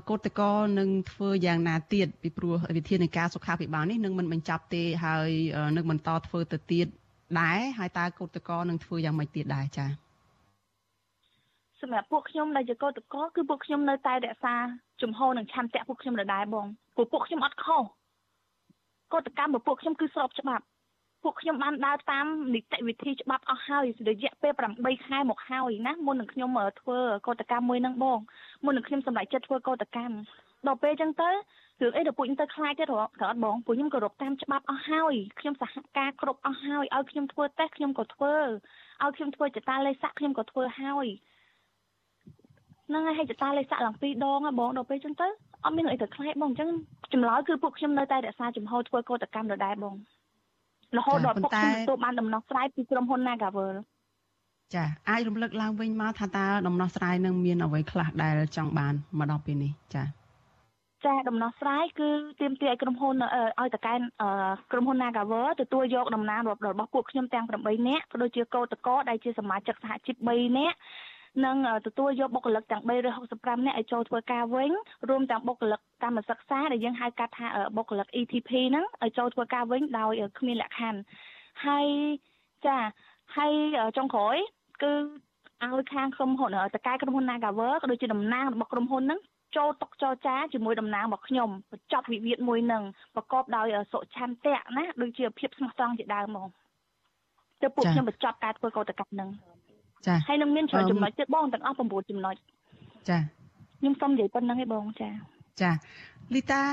[0.10, 5.30] កោតកលនឹងធ្វើយ៉ាងណាទៀតពីព្រោះវិធានការសុខាភិបាលនេះនឹងមិនបញ្ចប់ទេហើយ
[5.78, 6.88] នឹងបន្តធ្វើទៅទៀត
[7.40, 9.90] ដែរហើយតើកោតកលនឹងធ្វើយ៉ាងម៉េចទៀតដែរចា៎
[11.82, 14.56] សម្រាប់ពួកខ្ញុំដែលជាកោតកលគឺពួកខ្ញុំនៅតែរក្សា
[15.02, 17.82] ជំហរនិងឆន្ទៈពួកខ្ញុំដដែលបងព្រោះពួកខ្ញុំអត់ខុស
[19.14, 20.64] កោតកម្មរបស់ពួកខ្ញុំគឺស្របច្បាប់
[21.24, 26.50] ពួកខ្ញុំបានដើរតាមនីតិវិធីច្បាប់អស់ហើយរយៈពេល8ខែមកហើយណាមុននឹងខ្ញុំ
[26.82, 28.20] ធ្វើកោតកម្មមួយនឹងបង
[28.66, 30.16] មុននឹងខ្ញុំសម្រេចចិត្តធ្វើកោតកម្ម
[30.68, 31.30] ដល់ពេលអញ្ចឹងទៅ
[31.82, 33.06] រឿងអីដល់ពួកខ្ញុំទៅខ្លាចទេត្រូវអ
[33.36, 38.36] ត់បងពួកខ្ញុំគោរពតាមច្បាប់អស់ហើយខ្ញុំសហការគ្រប់អស់ហើយឲ្យខ្ញុំធ្វើតេស្តខ្ញុំក៏ធ្វើ
[39.04, 41.08] ឲ្យខ្ញុំធ្វើចតាលេខសាក់ខ្ញុំក៏ធ្វើហើយ
[42.88, 45.28] ហ្នឹងហើយចតាលេខសាក់ឡើងពីរដងបងដល់ពេលអញ្ចឹងទៅ
[45.66, 46.70] អត់មានអីទៅខ្លាចបងអញ្ចឹង
[47.14, 49.96] ចម្លើយគឺពួកខ្ញុំនៅតែរក្សាចំហធ្វើកោតកម្មដដែលបង
[50.98, 53.76] រហូតដល់ពួកខ្ញុំទទួលបានដំណោះស្រាយពីក្រុមហ៊ុន Nagavel
[54.76, 60.04] ចាអាចរំលឹកឡើងវិញមកថាតើដំណោះស្រាយនឹងមានអ្វីខ្លះដែលចង់បានមកដល់ពេលនេះចា
[61.06, 62.10] ចាដំណោះស្រាយគឺ
[62.42, 63.16] ទាមទារឲ្យក្រុមហ៊ុន
[63.62, 64.00] ឲ្យតកែន
[64.72, 70.78] ក្រុមហ៊ុន Nagaver ទទួលយកតំណាងរបស់ពួកខ្ញុំទាំង8នាក់ក៏ដូចជាកោតកោដែលជាសមាជិកសហជីព3នាក់
[71.46, 74.72] និងទទួលយកបុគ្គលិកទាំង365នាក់ឲ្យចូលធ្វើការវិញ
[75.10, 81.00] រួមទាំងបុគ្គលិកកម្មសិក្សាដែលយើងហៅកាត់ថាបុគ្គលិក ETP ហ្នឹងឲ្យចូលធ្វើការវិញដោយគ្មានលក្ខខណ្ឌ
[81.66, 81.88] ហើយ
[82.66, 82.78] ចា
[83.36, 83.52] ហើយ
[83.98, 84.38] ចុងក្រោយ
[84.84, 84.92] គឺ
[85.64, 89.20] ឲ្យខាងក្រុមហ៊ុនតកែក្រុមហ៊ុន Nagawer ក៏ដូចជាតំណាងរបស់ក្រុមហ៊ុនហ្នឹង
[89.58, 92.84] ចូលតុចរចាជាមួយតំណាងរបស់ខ្ញុំបញ្ចប់វិវាទមួយនឹង
[93.16, 96.48] ប្រកបដោយសុឆន្ទៈណាដូចជាភាពស្មោះត្រង់ជាដើមហ្មង
[97.62, 99.30] ទៅពួកខ្ញុំបញ្ចប់ការធ្វើកោតកម្មនឹង
[100.08, 102.36] ចាហើយនឹងមានច្រើនចំណុចទៀតបងទាំងអស់9ចំណុច
[103.10, 103.18] ចា
[103.80, 105.10] ខ្ញុំសូមនិយាយប៉ុណ្្នឹងឯងបងចា
[105.62, 105.72] ចា
[106.34, 106.64] លីតា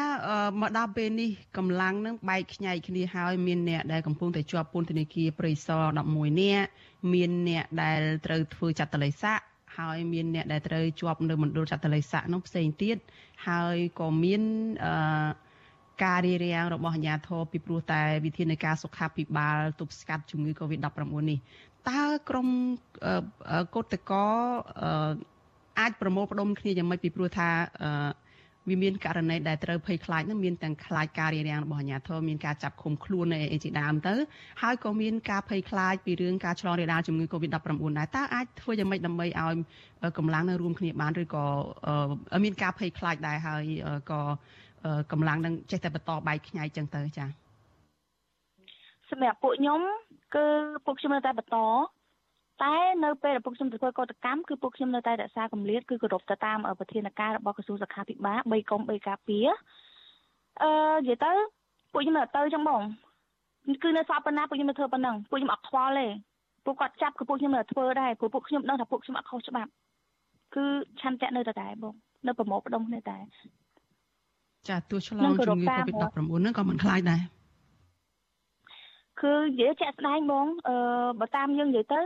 [0.60, 6.68] មកដល់ពេលនេះកម្លាំងនឹងបែកខ្ញែកគ្នាហើយមានអ្នកដែលកំពុងតែជាប់ពន្ធនាគារព្រៃសរ11នាក់
[7.12, 9.40] មានអ្នកដែលត្រូវធ្វើចាត់តល័យស័ក
[9.78, 12.96] ហើយមានអ្នកដែលត្រូវជាប់នៅមណ្ឌលចតុល័យស័កនោះផ្សេងទៀត
[13.48, 14.42] ហើយក៏មាន
[14.84, 15.50] អឺ
[16.04, 20.98] ការរារាំងរបស់អាជ្ញាធរពីព្រោះតែវិធានការសុខាភិបាលទប់ស្កាត់ជំងឺ Covid-19
[21.30, 21.38] នេះ
[21.88, 22.48] តើក្រម
[23.74, 24.26] កោតកោ
[25.80, 27.48] អាចប្រមូលផ្ដុំគ្នាយ៉ាងម៉េចពីព្រោះថា
[28.68, 34.14] វាមានករណីដែលត្រូវភ័យខ្លាចនឹងមានទាំងខ្លាចការរារាំងរបស់អាជ្ញាធរមានការចាប់ឃុំខ្លួនអីជាដើមទៅ
[34.62, 39.54] ហើយក៏មានការភ័យខ្លាចពីរឿងការឆ្លងរាលដាលជំងឺ Covid-19 ដែរតើអាចធ្វើយ៉ាងម៉េចដើម្បីឲ្យ
[40.18, 41.44] កម្លាំងនៅរួមគ្នាបានឬក៏
[42.44, 43.64] មានការភ័យខ្លាចដែរហើយ
[44.10, 44.20] ក៏
[45.12, 47.49] កម្លាំងនឹងចេះតែបន្តបែកខ្ញែកចឹងទៅចា៎
[49.10, 49.80] សម្រាប់ពួកខ្ញុំ
[50.34, 50.46] គឺ
[50.86, 51.56] ពួកខ្ញុំនៅតែបន្ត
[52.62, 59.46] តែនៅពេលដែលពួកខ្ញុំធ្វើកតកម្មគឺពួកខ្ញុំនៅតែរក្សាកម្រិតគឺគោរពទៅតាមប្រធានការរបស់ក្រសួងសុខាភិបាល3កុំ3ការពារ
[60.62, 61.32] អឺនិយាយទៅ
[61.92, 62.82] ពួកខ្ញុំនៅទៅចឹងបង
[63.82, 66.06] គឺនៅសពប៉ុណ្ណាពួកខ្ញុំនៅធ្វើប៉ុណ្ណឹងពួកខ្ញុំអត់ខ្វល់ទេ
[66.64, 69.70] ពួកគាត់ចាប់គឺពួកខ្ញុំនៅធ្វើដែរព្រោះពួកខ្ញុំដឹងថាពួកខ្ញុំអត់ខុសច្បាប់
[70.54, 70.64] គឺ
[71.00, 71.94] ឆន្ទៈនៅតែដែរបង
[72.26, 73.18] នៅប្រមូលផ្ដុំគ្នាតែ
[74.68, 77.20] ចាទោះឆ្លងជំងឺ Covid-19 ហ្នឹងក៏មិនខ្លាចដែរ
[79.22, 80.74] គឺនិយាយជាក់ស្ដែងបងអឺ
[81.20, 82.00] បើតាមយើងនិយាយទៅ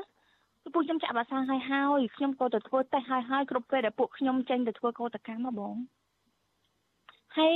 [0.75, 5.77] ពួកខ្ញុំចាក់វ៉ាក់សាំងហើយហើយខ្ញុំក៏ទៅធ្វើតេស្តហើយហើយគ្រប់ពេលដែលពួកខ្ញុំចេញទៅធ្វើកោតកម្មមកបង
[7.37, 7.55] ហើយ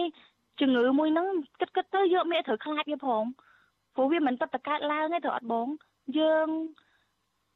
[0.60, 1.26] ជំងឺមួយហ្នឹង
[1.60, 3.24] គិតគិតទៅយកមេត្រូវខ្លាចវាផង
[3.94, 5.66] ព្រោះវាមិនតតកើតឡើងទេទៅអត់បង
[6.18, 6.48] យើង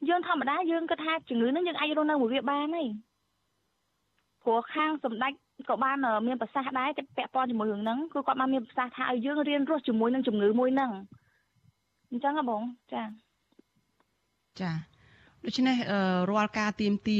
[0.09, 2.83] យើងធម្មតាយើងគិតថាជំងឺហ្នឹងយើងអាចរស់នៅមួយវាបានទេ
[4.43, 5.31] ព្រោះខាងសម្ដេច
[5.69, 5.97] ក៏បាន
[6.27, 10.91] មានប្រសាសន៍ដែរគាត់ពាក់ព័ន្ធជាមួយរឿងហ្នឹងគឺគាត់បានមានប្រសាសន៍ថាឲ្យយើងរៀនរស់ជាមួយនឹងជំងឺមួយហ្នឹង
[12.13, 12.61] អញ្ចឹងហ៎បង
[12.93, 13.03] ចា
[14.61, 14.71] ចា
[15.45, 15.77] ដូច្នេះ
[16.31, 17.19] រាល់ការទៀមទា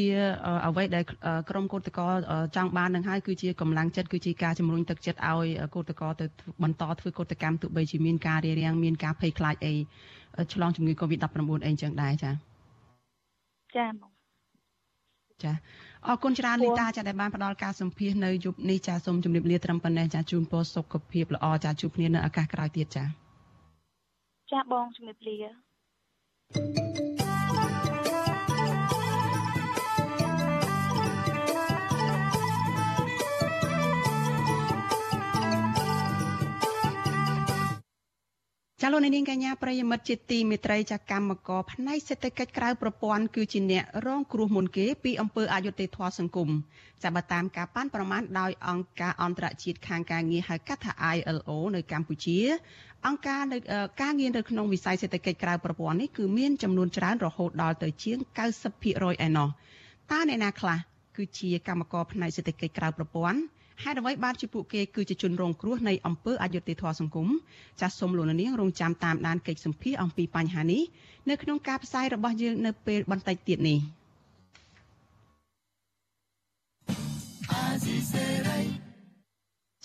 [0.68, 1.04] អ្វីដែល
[1.50, 2.08] ក្រមកោតកោ
[2.56, 6.26] ចង់បាននឹងហើយគឺជាកម្លាំងចិត្តគឺជាការជំរុញទឹកចិត្តឲ្យកោតកោទៅ
[6.64, 9.74] បន្តធ្វើកោតកម្មទោះបីជាមានការរារាំងមានការភ័យខ្លាចអី
[10.54, 12.34] ឆ្លងជំងឺ Covid-19 អីចឹងដែរចា៎
[13.76, 14.12] ចា៎បង
[15.44, 15.56] ចា៎
[16.08, 23.23] អរគុណច្រើនលីតាចាដែលបានផ្ដល់ការសម្ភាសនៅយប់នេះចាសូមជម្រាបលាត្រឹមប៉ុណ្ណេះចាជូនពរសុខភាពល្អចាជួបគ្នានៅឱកាសក្រោយទៀតចា
[24.54, 27.23] ចាបងជម្រាបលា
[38.86, 46.50] ចាលោកនាងកញ្ញាប្រិយមិត្តជាទីមេត្រីចាកម្មករផ្នែកសេដ្ឋកិច្ចក្រៅប្រព័ន្ធគឺជាអ្នករងគ្រោះមុនគេពីអំពើអយុត្តិធម៌សង្គម
[47.04, 52.40] ចាបើតាមការប៉ាន់ប្រមាណដោយអង្គការអន្តរជាតិខាងការងារហៅកាត់ថា ILO នៅកម្ពុជា
[53.08, 53.58] អង្គការនៅ
[54.02, 58.18] ការងារនៅក្នុងវិស័យសេដ្ឋកិច្ចក្រៅប្រព័ន្ធនេះគឺមានចំនួនច្រើនរហូតដល់ទៅជាង
[58.72, 59.50] 90%ឯណោះ
[60.12, 60.78] តើអ្នកណាខ្លះ
[61.18, 63.40] គឺជាកម្មករផ្នែកសេដ្ឋកិច្ចក្រៅប្រព័ន្ធ
[63.82, 67.28] ហេតុអ្វីបានជាពួកគេគឺជាជនរងគ្រោះនៃអំពើអយុត្តិធម៌សង្គម
[67.82, 70.82] ចាសសូមលោកនាងរងចាំតាមដានកិច្ចសម្ភារអំពីបញ្ហានេះ
[71.30, 73.80] នៅក្នុងការផ្សាយរបស់យើងនៅពេលបន្តិចទៀតនេះ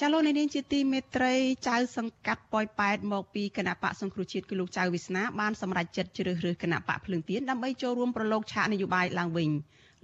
[0.03, 1.34] ចាលោកនាងជាទីមេត្រី
[1.68, 9.51] ចៅសង្កាត់ប៉ោយប៉ែតមកពីគណៈបកសង្គ្រោះជាតិគឺលោកចៅវិស្នាបានសម្រេចចិត្តជ្រើសរើសគណៈបកភ្លើងទៀនដើម្បីចូលរួមប្រឡូកឆាកនយោបាយឡើងវិញ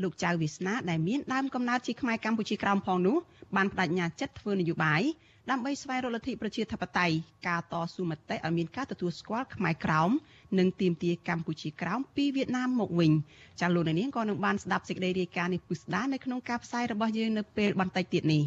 [0.03, 3.17] លោកចៅវាសនាដែលមានដើមកំណើតជាខ្មែរកម្ពុជាក្រោមផងនោះ
[3.57, 5.03] បានបដិញ្ញាចិត្តធ្វើនយោបាយ
[5.51, 7.15] ដើម្បីស្វែងរកលទ្ធិប្រជាធិបតេយ្យ
[7.49, 10.11] ការតស៊ូមតិឲ្យមានការទទួលស្គាល់ខ្មែរក្រោម
[10.59, 13.13] និងទាមទារកម្ពុជាក្រោមពីវៀតណាមមកវិញ
[13.61, 18.43] ចាលោកនាងក៏នឹងបានស្ដាប់សេចក្តីរាយការណ៍នេះពុស្ដានៅក្នុងការផ្សាយរបស់យើងនៅពេលបន្តិចទៀតនេះ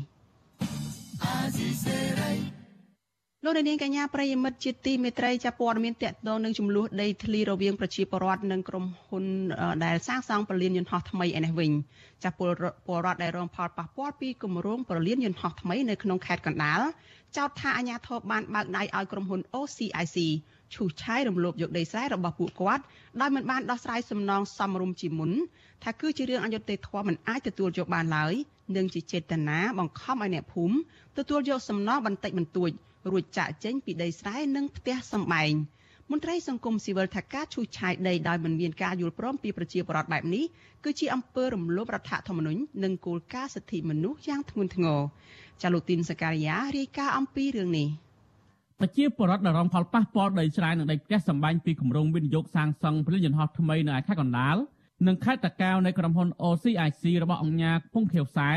[1.24, 2.57] អាស៊ីសេរី
[3.48, 9.26] លោកនាងកញ្ញាប្រិយមិត្តជាទីមេត្រីចាព័ត៌មានតកតងនឹងចំនួនដីធ្លីរវាងប្រជាពលរដ្ឋនិងក្រុមហ៊ុន
[9.86, 11.72] ដែលសាងសង់ប្រលានយន្តហោះថ្មីឯនេះវិញ
[12.24, 12.50] ចាពល
[13.06, 16.82] រដ្ឋដែលរងផលប៉ះពាល់ពីគម្រោងប្រលានយន្តហោះថ្មីនៅក្នុងខេត្តកណ្ដាល
[17.38, 20.18] ចោទថាអាជ្ញាធរបានបើកដៃឲ្យក្រុមហ៊ុន OCIC
[20.74, 22.84] ឈូសឆាយរំលោភយកដីស្រែរបស់ពួកគាត់
[23.22, 25.32] ដោយមិនបានដោះស្រាយសំណងសមរម្យជាមុន
[25.84, 28.34] ថាគឺជារឿងអយុត្តិធម៌មិនអាចទទួលយកបានឡើយ
[28.76, 30.76] និងជាចេតនាបង្ខំឲ្យអ្នកភូមិ
[31.18, 32.72] ទទួលយកសំណងបន្តិចបន្តួច
[33.12, 35.54] រួចចាក់ចេញពីដីស្រែនិងផ្ទះសម្បែង
[36.12, 40.46] មន្ត្រីសង្គមស៊ីវិលថាការឈូសឆាយដីដោយមិនមានការយល់ព្រមពីប្រជាពលរដ្ឋបែបនេះ
[40.84, 45.00] គឺជាអំពើរំលោភរដ្ឋធម្មនុញ្ញនិងគោលការណ៍សិទ្ធិមនុស្សយ៉ាងធ្ងន់ធ្ងរ
[45.62, 47.88] ចាលូទីនសការីយ៉ារាយការណ៍អំពីរឿងនេះ
[48.80, 54.58] ប្រជាពលរដ្ឋដែលរងផលប៉ះពាល់ដីស្រែនិងដីផ្ទះសម្បែងពីគម្រោងវិនិយោគសាងសង់ព្រលានយន្តហោះថ្មីនៅខេត្តកណ្ដាល
[55.08, 58.52] និងខេត្តតាកែវនៃក្រុមហ៊ុន OCIC របស់អង្គការពងខៀវខ្សែ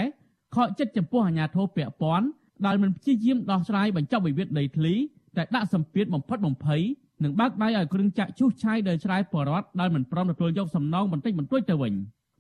[0.55, 2.27] ខកចិត្តចំពោះអាជ្ញាធរពាក់ព័ន្ធ
[2.67, 4.95] ដែលមិនព្យាយាមដោះស្រាយបញ្ចប់វិវាទដីធ្លី
[5.37, 6.83] តែដាក់សម្ពាធបំផិតបំភ័យ
[7.25, 11.95] និងបើកដៃឲ្យគ្រឿងចាក់ឈូសឆាយដោយឆ្លៃបរដ្ឋដែលមិនព្រមទទួលយកសំណងបន្តិចបន្តួចទៅវិញ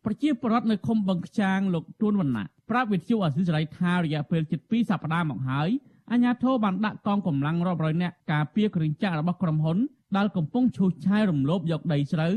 [0.05, 5.69] ប្រជាពលរដ្ឋនៅឃុំបឹងខ្ចាងលោកទួនវណ្ណៈប្រាប់វិទ្យុអសិរ័យថារយៈពេលជិត2សប្តាហ៍មកហើយ
[6.11, 9.79] អាជ្ញាធរបានដាក់កងកម្លាំងរាប់រយនាក់ការពារគ្រឿងចាក់របស់ក្រុមហ៊ុន
[10.17, 12.35] ដែលកំពុងឈូសឆាយរំលោភយកដីស្រូវ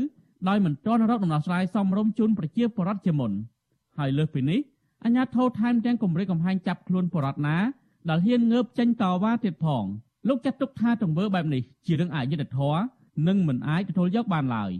[0.48, 3.32] ដោយមិនទាន់រកដំណោះស្រាយសមរម្យជូនប្រជាពលរដ្ឋជាមុន
[3.98, 4.60] ហើយលើសពីនេះ
[5.04, 7.56] អាជ្ញាធរថែមទាំងគម្រិតកំហែងចាប់ខ្លួនបរដ្ឋណា
[8.08, 9.84] ដែលហ៊ានងើបចេញតវ៉ាទៀតផង
[10.28, 12.82] លោកចាត់ទុកថាទង្វើបែបនេះជារឿងអយុត្តិធម៌
[13.28, 14.72] និងមិនអាចទទួលយកបានឡើយ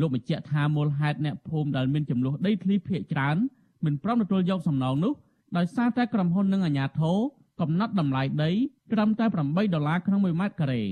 [0.00, 3.36] លោកបញ្ជាក់ថាមូលហេតុអ្នកភូមិដែលមានចំនួនដីធ្លីភាគច្រើន
[3.84, 5.12] មិនព្រមទទួលយកសំណងនោះ
[5.56, 7.16] ដោយសារតែក្រុមហ៊ុននិងអាជ្ញាធរ
[7.60, 8.50] កំណត់តម្លៃដី
[8.92, 10.82] ត្រឹមតែ8ដុល្លារក្នុង1ម៉ែត្រការ៉េ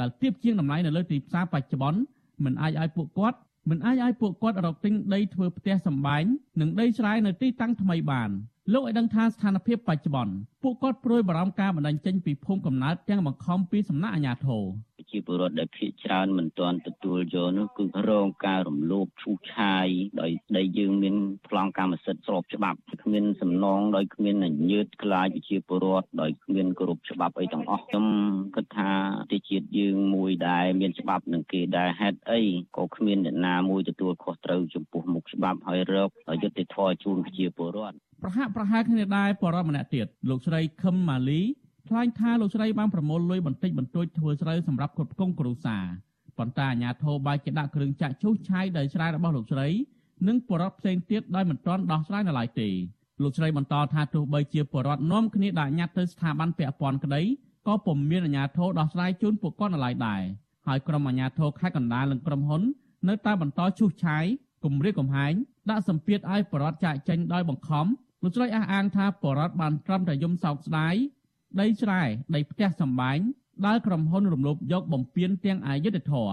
[0.00, 2.00] ដែលទាបជាងតម្លៃនៅលើទីផ្សារបច្ចុប្បន្ន
[2.44, 3.38] មិនអាចឲ្យពួកគាត់
[3.68, 6.24] មិនអាចឲ្យពួកគាត់រកទិញដីធ្វើផ្ទះសម្បែង
[6.60, 8.30] និងដីស្រែនៅទីតាំងថ្មីបាន
[8.72, 14.64] លោកឲ្យដឹងថាស្ថានភាពបច្ចុប្បន្នពួកគាត់ព្រួយបារម្ភការបណ្តេញចេញពីភូមិកំណើតទាំងបង្ខំពីសំណាក់អាជ្ញាធរ
[15.10, 19.86] ជាពលរដ្ឋដែលភៀសច្រើនមិនទាន់ទទួលយកនោះគឺរងការរំលោភឈូសឆាយ
[20.20, 21.14] ដោយដីយើងមាន
[21.46, 28.06] ប្លង់កម្មសិទ្ធិស្របច្បាប់គ្មានសំណងដោយគ្មានអញ្ញើតខ្លាចជាពលរដ្ឋដោយគ្មានគោរពច្បាប់អីទាំងអស់ខ្ញុំ
[28.56, 32.40] គិតថាប្រទេសជាតិយើងមួយដែលមានច្បាប់នឹងគេដែលហេតុអី
[32.76, 36.10] ក៏គ្មានអ្នកណាមួយទទួលខុសត្រូវចំពោះមុខច្បាប់ហើយរក
[36.42, 41.40] យុត្តិធម៌ជូនប្រជាពលរដ្ឋ ប្រហាក់ប្រហែលគ្នាដែរបរិបម្នាក់ទៀតលោកស្រីខឹមម៉ាលី
[41.88, 45.84] ថ្លែងថាលោកស្រីបានប្រមូលលុយបន្តិចបន្តួចធ្វើស្រូវសម្រាប់គ្រប់គ្រងគ្រួសារ
[46.38, 49.68] ប៉ុន្តែអាជ្ញាធរបាយជាដាក់គ្រឿងចាក់ឈូសឆាយដោយស្រែរបស់លោកស្រី
[50.28, 52.68] និងបរិបផ្សេងទៀតដោយមិនទាន់ដោះស្រាយនៅឡើយទេ
[53.22, 57.22] លោកស្រីបន្តថាទោះបីជាបរិបនាំគ្នាដាក់ញត្តិទៅស្ថាប័នពាក់ព័ន្ធក្តី
[57.66, 60.22] ក៏ពុំមានអាជ្ញាធរដោះស្រាយជូនពួកគាត់នៅឡើយដែរ
[60.66, 62.62] ហើយក្រុមអាជ្ញាធរខេត្តកណ្ដាលនិងក្រុមហ៊ុន
[63.08, 64.24] នៅតែបន្តឈូសឆាយ
[64.64, 65.32] គម្រាមកំហែង
[65.70, 67.86] ដាក់សម្ពាធឲ្យបរិបចាក់ចេញដោយបង្ខំ
[68.22, 70.94] លោកស្រីអះអាងថាបរិបបានត្រឹមតែយំសោកស្ដាយ
[71.60, 72.02] ដីស្រែ
[72.34, 73.18] ដីផ្ទះសម្បែង
[73.66, 76.30] ដែលក្រុមហ៊ុនរំលោភយកបំពេញទាំងអយុធធរ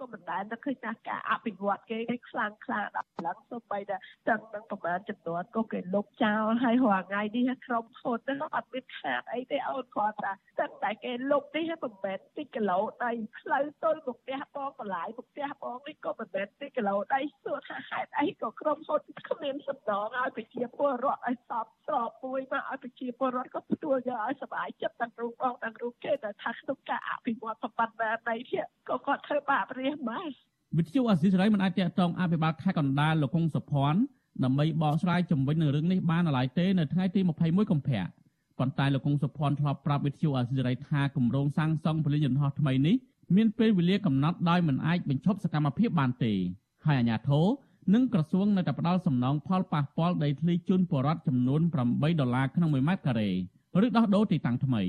[0.00, 3.96] ក៏មិនដែលនឹកឃើញថាការអភិវឌ្ឍគេគេខ្លាំងខ្លាដល់ឡើងសូម្បីតែ
[4.28, 27.94] ទាំងនឹងប្រមាណចំនួនក៏គេលុបចោលហើយរាល់ថ្ងៃនេះក្រុមហ៊ុនទៅអត់មានខាតអីទេអូនគាត់ថាទាំងតែគេលុបនេះមិនមែនទីគីឡូដីផ្លូវទល់មកផ្ទះបងបន្លាយមកផ្ទះបងនេះក៏មិនមែនទីគីឡូដីសួរថាហេតុអីក៏ក្រុមហ៊ុនគ្មានសំណងឲ្យប្រជាពលរដ្ឋឲ្យសពស្របមួយមកឲ្យប្រជាពលរដ្ឋក៏ទទួលយកឲ្យសុបាយចិត្តទាំងរូបបងទាំងរូបគេតែថាក្នុងការអភិវឌ្ឍប្រព័ន្ធ
[28.28, 30.22] ដីនេះក៏គាត់ធ្វើបាបរាជម៉ែ
[30.76, 34.00] វិទ្យុអសីសេរីមិនអាចតាក់ទងអភិបាលខេត្តកណ្ដាលលោកកុងសុភ័ណ្ឌ
[34.44, 38.02] ដើម្បីបកស្រាយជំវិញនឹងរឿងនេះបានឡើយទេនៅថ្ងៃទី21កុម្ភៈ
[38.58, 42.96] ប៉ុន្តែលោកកុងសុភ័ណ្ឌធ្លាប់ប្រាប់វិទ្យុអសីសេរីថាគម្រោងសាងសង់ពលិយន្តហោះថ្មីនេះ
[43.36, 46.32] មានពេលវេលាកំណត់ដោយមិនអាចបញ្ឈប់សកម្មភាពបានទេ
[46.86, 47.46] ហើយអាជ្ញាធរ
[47.94, 51.60] និងក្រសួងនៅតែផ្ដល់សំណងផលប៉ះពាល់ដីធ្លីជូនបរដ្ឋចំនួន
[51.90, 53.30] 8ដុល្លារក្នុង1ម៉ែត្រការ៉េ
[53.84, 54.82] ឬដោះដូរទីតាំងថ្មី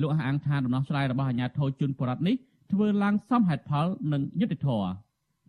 [0.00, 2.36] លោកអះអាងថាដំណោះស្រាយរបស់អាជ្ញាធរជូនបរដ្ឋនេះ
[2.74, 4.90] ធ្វើឡើងសមហេតុផលនិងយុត្តិធម៌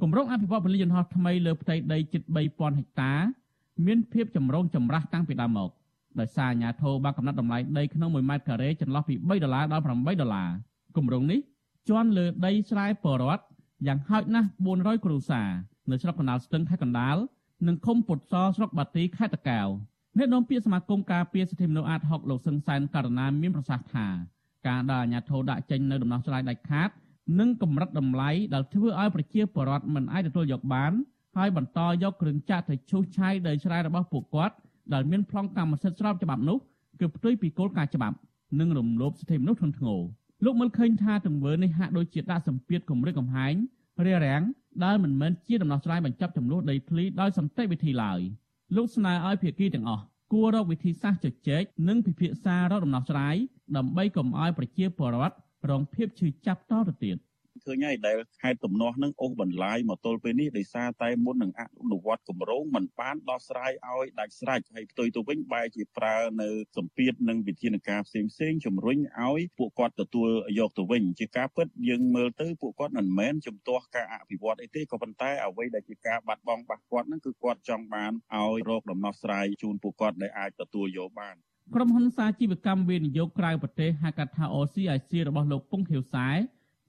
[0.02, 2.22] គម្រោងអភិវឌ្ឍពលិយន្តហោះថ្មីលើផ្ទៃដីជិត
[2.52, 3.14] 3000ហិកតា
[3.86, 5.70] មានភាពចម្រូងចម្រាសតាំងពីដើមមក
[6.20, 10.50] ដោយសារអាជ្ញាធរបានកំណត់តម្លៃដីក្នុង1ម៉ែត្រការ៉េចន្លោះពី3ដុល្លារដល់8ដុល្លារ
[10.98, 11.40] គម្រោងនេះ
[11.90, 13.44] ជន់លើដីស្រែពរដ្ឋ
[13.88, 15.50] យ៉ាងហោចណាស់400គ្រួសារ
[15.92, 17.18] នៅស្រុកកណ្ដាលស្ទឹងខេត្តកណ្ដាល
[17.68, 19.68] និងឃុំពុតសស្រុកបាទីខេត្តតាកែវ
[20.18, 24.08] អ្នកនាំពាក្យសមាគមការពារសិទ្ធិមនុស្សអាត60លោកសឹងសែនករណាមានប្រសាសន៍ថា
[24.68, 26.90] ការដែលអាជ្ញាធរដាក់ចេញនៅដំណោះស្រាយដាច់ខាត
[27.40, 30.92] និងកម្រិតតម្លៃដែលធ្វើឲ្យប្រជាពលរដ្ឋមិនអាចទទួលយកបាន
[31.38, 34.56] ហើយបន្តយកគ្រឿងចាក់ទៅឈូសឆាយដីស្រែរបស់ពួកគាត់
[34.94, 36.58] ដែលមានប្លង់កម្មសិទ្ធិស្របច្បាប់នោះ
[37.00, 38.18] គឺផ្ទុយពីគោលការណ៍ច្បាប់
[38.60, 40.02] និងរំលោភសិទ្ធិមនុស្សធ្ងន់ធ្ងរ
[40.46, 43.54] លោកមើលឃើញថាទង្វើនេះហាក់ដូចជាដាក់សម្ពាធគម្រិតកំហែង
[44.06, 44.44] រារាំង
[44.84, 48.20] ដែលមិនមែនជាដំណោះស្រាយបញ្ចប់ចំនួនដីធ្លីដោយសន្តិវិធីឡើយ
[48.76, 50.04] លោកស្នើឲ្យភាគីទាំងអស់
[50.34, 53.36] គួររកវិធីសាស្ត្រជជែកនិងពិភាក្សារកដំណោះស្រាយ
[53.78, 55.36] ដើម្បីកុំឲ្យប្រជាពលរដ្ឋ
[55.70, 57.18] រងភាពឈឺចាប់តទៅទៀត
[57.64, 61.62] ឃើញហើយដែលខេត្តទំនាស់នឹងអូសបន្លាយមកទល់ពេលនេះដោយសារតែមុននឹងអ
[61.92, 81.38] នុវត្តគម្រោងมันបានដោះស្រាយឲ្យដាច់ស្រេចហើយផ្ទុយទៅវិញបែរជាប្រើនៅសម្ពាធនិងវិធានការផ្សេងផ្សេងជំរុញឲ្យពួកគាត់ទទួលយកទៅវិញជាការពិតយើងមើលទៅពួកគាត់មិនមែនជំទាស់ការអភិវឌ្ឍអីទេក៏ប៉ុន្តែអ្វីដែលជាការបាត់បង់បាត់គាត់ហ្នឹងគឺគាត់ចង់បានឲ្យរកដំណោះស្រាយជូនពួកគាត់ដែលអាចទទួលយកបាន
[81.74, 86.28] ក្រុមហ៊ុនសាជីវកម្មវិនិយោគក្រៅប្រទេសហៅកាត់ថា OCIC របស់លោកពុងខៀវសែ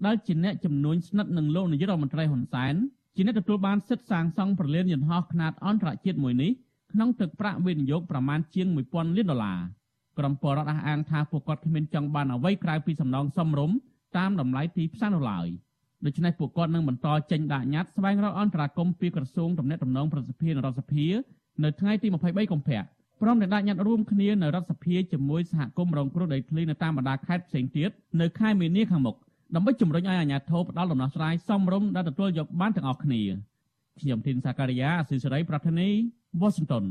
[0.07, 2.75] ដែលជាអ្នកជំនួញស្និទ្ធនឹងលោកនាយករដ្ឋមន្ត្រីហ៊ុនសែន
[3.17, 6.51] ជាអ្នកទទួលបានសិទ្ធិសាងសង់ប្រលានយន្តហោះខ្នាតអន្តរជាតិមួយនេះ
[6.93, 9.61] ក្នុងទឹកប្រាក់វិនិយោគប្រមាណជាង1000លានដុល្លារ
[10.19, 13.77] ក្រុមពលរដ្ឋអះអាងថាពួកគាត់គ្មានចង់បានអ្វីក្រៅពីសំណងសមរម្យ
[14.17, 15.47] តាមតម្លៃទីផ្សារនោះឡើយ
[16.05, 21.07] ដូច្នេះពួកគាត់នឹងបន្តចេញដាក់ញត្តិស្វែងរកអន្តរាគមន៍ពីក្រសួងទំនាក់ទំនងប្រសិទ្ធភាពនរដ្ឋសភា
[21.65, 22.83] នៅថ្ងៃទី23កុម្ភៈ
[23.23, 27.91] ព្រមទាំងដាក់ញត្តិរួមគ្នានៅរដ្ឋសភាជាមួយសហគមន៍រងគ្រោះដីធ្លីនៅតាមបណ្ដាខេត្តផ្សេងទៀត
[28.21, 29.17] នៅខែមីនាខាងមុខ
[29.55, 33.23] ដើម្បីជំរុញឲ្យអាជ្ញាធរផ្ដល់ដំណោះស្រាយសមរម្យដែលទទួលយកបានទាំងអស់គ្នា
[34.01, 35.89] ខ្ញុំធីនសាការីយ៉ាអសិសរីប្រធានី
[36.41, 36.85] វ៉ាស៊ីនតោន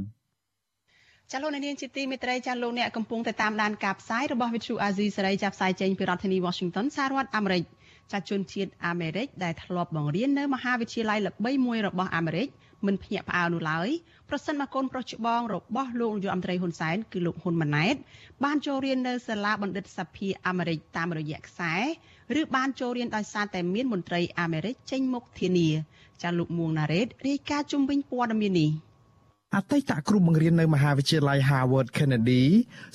[1.32, 7.63] ចាលោកនាងជាទីមេត្រីចាលោកអ្នកកំពុងតែតាមដានការផ្សាយរបស់ Vithu Azizi សេរីចាប់ផ្សាយចេញពីរដ្ឋធានី Washington សហរដ្ឋអាមេរិក
[8.11, 12.47] ចាជនជាតិអាមេរិកដែលធ្លាប់បង្រៀននៅមហាវិទ្យាល័យល្បីមួយរបស់អាមេរិក
[12.86, 13.89] មិនភ្ញាក់ផ្អើលនោះឡើយ
[14.30, 17.95] ប្រសិនមកកូនប្រុសច្បងរបស់លោកនាយករដ្ឋមន្ត្រីហ៊ុនសែនគឺលោកហ៊ុនម៉ាណែត
[18.43, 21.73] បានចូលរៀននៅសាលាបណ្ឌិតសភាអាមេរិកតាមរយៈខ្សែ
[22.39, 25.69] ឬបានចូលរៀនដោយសារតែមានមន្ត្រីអាមេរិកចេញមុខធានា
[26.21, 28.71] ចាលោកមួងណារ៉េតរាយការណ៍ជុំវិញព័ត៌មាននេះ
[29.53, 32.43] អតីតគ្រូបង្រៀននៅមហាវិទ្យាល័យ Harvard Kennedy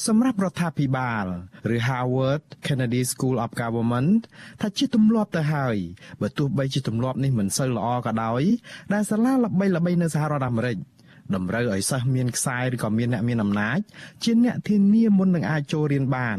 [0.07, 1.27] សម្រាប់រដ្ឋាភិបាល
[1.75, 4.21] ឬ Harvard Kennedy School of Government
[4.61, 5.77] ថាជាទម្លាប់ទៅហើយ
[6.21, 8.43] បើទោះបីជាទម្លាប់នេះមិនសូវល្អក៏ដោយ
[8.93, 10.77] ដែលសាលាល្បីៗនៅសហរដ្ឋអាមេរិក
[11.35, 13.79] តម្រូវឲ្យសិស្សមានខ្សែឬក៏មានអ្នកមានអំណាច
[14.25, 16.39] ជាអ្នកធានាមុននឹងអាចចូលរៀនបាន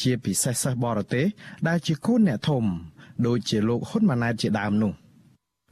[0.00, 1.26] ជាពិសេសសិស្សបរទេស
[1.68, 2.64] ដែលជាកូនអ្នកធំ
[3.26, 4.92] ដូចជាលោកហ៊ុនម៉ាណែតជាដើមនោះ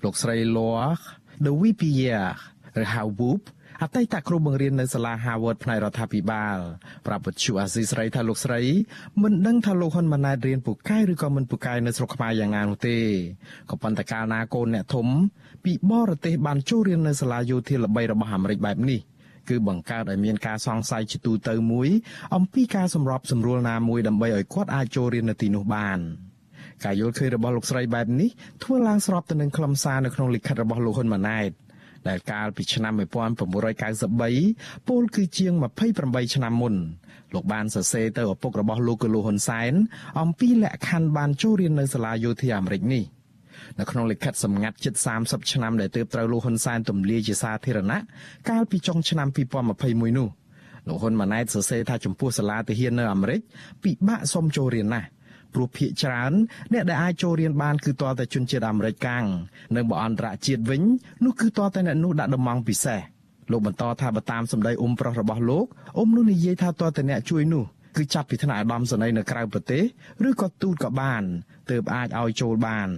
[0.02, 0.86] លោកស្រី Loa
[1.44, 2.26] De Wipier
[2.80, 3.42] ឬ Howard
[3.84, 6.58] អតីតគ្រូបង្រៀននៅសាលា Harvard ផ្នែករដ្ឋាភិបាល
[7.06, 8.60] ប្រាប់វិទ្យុអាស៊ីស្រីថាលោកស្រី
[9.22, 12.98] មិនដឹងថាលោកហ៊ុនម៉ាណែតរៀនពូកែឬក៏មិនពូកែនៅស្រុកខ្មែរយ៉ាងណានោះទេ
[13.70, 15.06] ក៏ប៉ុន្តែកាលណាកូនអ្នកធំ
[15.64, 19.00] ពីបរទេសបានចូលរៀននៅសាលាយោធាល្បីរបស់អាមេរិកបែបនេះ
[19.48, 21.88] គឺបង្កើតឲ្យមានការសង្ស័យជាទូទៅមួយ
[22.36, 25.98] អំពីការសម្របសម្រួលណាមួយដើម្បីឲ្យគាត់អាចចូលរៀននៅទីនោះបាន
[26.84, 28.30] ការយល់ឃើញរបស់លោកស្រីបែបនេះ
[28.62, 31.52] ធ្វើឡើងស្របទៅនឹងខ្លឹមសារនៅក្នុងលិខិតរបស់លោកហ៊ុនម៉ាណែត
[32.08, 35.52] ដែលកាលពីឆ្នាំ1993ពលគឺជាង
[35.94, 36.74] 28ឆ្នាំមុន
[37.34, 39.72] លោកបានសរសេរទៅឪពុករបស់លោកគឺលោកហ៊ុនសែន
[40.20, 43.04] អំពីលក្ខខណ្ឌបានចូលរៀននៅសាលាយោធាអាមេរិកនេះ
[43.78, 47.98] នៅក្នុងលិខិតសម្ងាត់ជិត30ឆ្នាំដែលទើបត្រូវលោកហ៊ុនសែនទម្លាយជាសាធារណៈ
[48.50, 49.28] កាលពីចុងឆ្នាំ
[49.72, 50.28] 2021នោះ
[50.88, 53.40] លោកហ៊ុនម៉ាណែតសរសេរថាចំពោះសាលាទាហាននៅអាមេរិក
[53.84, 55.08] ពិបាកសុំចូលរៀនណាស់
[55.54, 56.32] ព្រោះភាគច្រើន
[56.72, 59.24] អ្នកដែលអាចចូលរៀនបានគឺទាល់តែជនជាតិអាមេរិកកាំង
[59.76, 60.82] និងបើអន្តរជាតិវិញ
[61.24, 63.00] នោះគឺទាល់តែអ្នកនោះដាក់ដំងពិសេស
[63.50, 67.64] លោកបន្តថាបើតាមសម្ដីអ៊ុំប្រុសរបស់លោកអ៊ុំនោះនិយាយថាទាល់តែអ្នកជួយនោះ
[67.96, 69.82] គឺចាប់ពីថ្នាក់ឧត្តមសេនីយ៍នៅក្រៅប្រទេស
[70.28, 71.22] ឬក៏ទូតក៏បាន
[71.70, 72.88] ទើបអាចឲ្យចូលបាន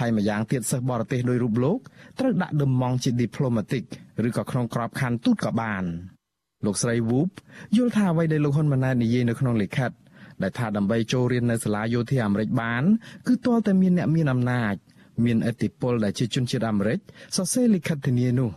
[0.00, 1.78] ហើយម្យ៉ាងទៀតសិស្សបរទេសដោយរូបលោក
[2.18, 3.84] ត្រូវដាក់ដំងជា diplomatic
[4.26, 5.84] ឬក៏ក្នុងក្របខ័ណ្ឌទូតក៏បាន
[6.64, 7.30] លោកស្រី Woop
[7.76, 9.90] យល់ថាអ្វីដែលលោកហ៊ុនម៉ាណែតនិយាយនៅក្នុងលិខិត
[10.42, 12.82] ដែលថាដើម្បីចូលរៀននៅសាលាយោធាអាមេរិកបាន
[13.26, 14.74] គឺទាល់តែមានអ្នកមានអំណាច
[15.24, 16.98] មានឥទ្ធិពលដែលជាជនជាតិអាមេរិក
[17.36, 18.50] សរសេរលិខិតធានានោះ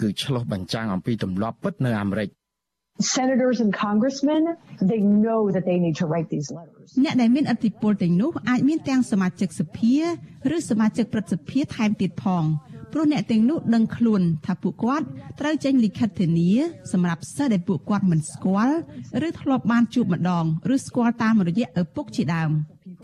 [0.00, 2.28] គឺឆ្លុះបញ្ចាំងអំពីទម្លាប់ពិតនៅអាមេរិក
[3.16, 4.42] senators and congressmen
[4.90, 9.96] they know that they need to write these letters អ្នកដែលមានឥទ្ធិពលទាំងនោះអាចមានទាំងសមាជិកសភា
[10.56, 12.44] ឬសមាជិកព្រឹទ្ធសភាថែមទៀតផង
[12.92, 15.06] ព្រោះអ្នកទាំងនោះដឹងខ្លួនថាពួកគាត់
[15.40, 16.50] ត្រូវចេញលិខិតធានា
[16.92, 18.76] សម្រាប់សិស្សដែលពួកគាត់មិនស្គាល់
[19.26, 22.50] ឬធ្លាប់បានជួបម្ដងឬស្គាល់តាមរយៈឪពុកជាដើម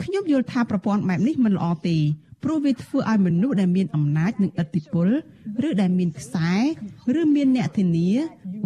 [0.03, 1.97] ខ្ញុំយល់ថាប្រព័ន្ធបែបនេះមិនល្អទេ
[2.45, 5.09] ព្រោះវាធ្វើឲ្យមនុស្សដែលមានអំណាចនិងឥទ្ធិពល
[5.68, 6.53] ឬដែលមានខ្សែ
[7.20, 8.11] ឬមានអ្នកធានា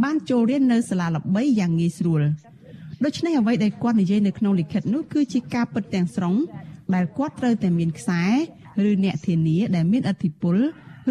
[0.02, 2.22] បានចូលរៀននៅសាលាល្បីយ៉ាងងាយស្រួល
[3.04, 6.34] ដូច្នេះអ្វីដែលគាត់និយាយនៅក្នុងលិខិតនោះគឺជាការពិតទាំងស្រុង
[6.94, 8.22] ដែលគាត់ត្រូវតែមានខ្សែ
[8.88, 10.56] ឬអ្នកធានាដែលមានឥទ្ធិពល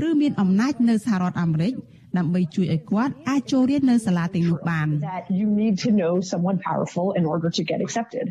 [0.08, 1.72] ឬមានអំណាចនៅសហរដ្ឋអាមេរិក
[2.18, 4.88] ដើម្បីជួយឲ្យគាត់អាចចូលរៀននៅសាលាទាំងនោះបាន
[5.40, 8.26] you need to know someone powerful in order to get accepted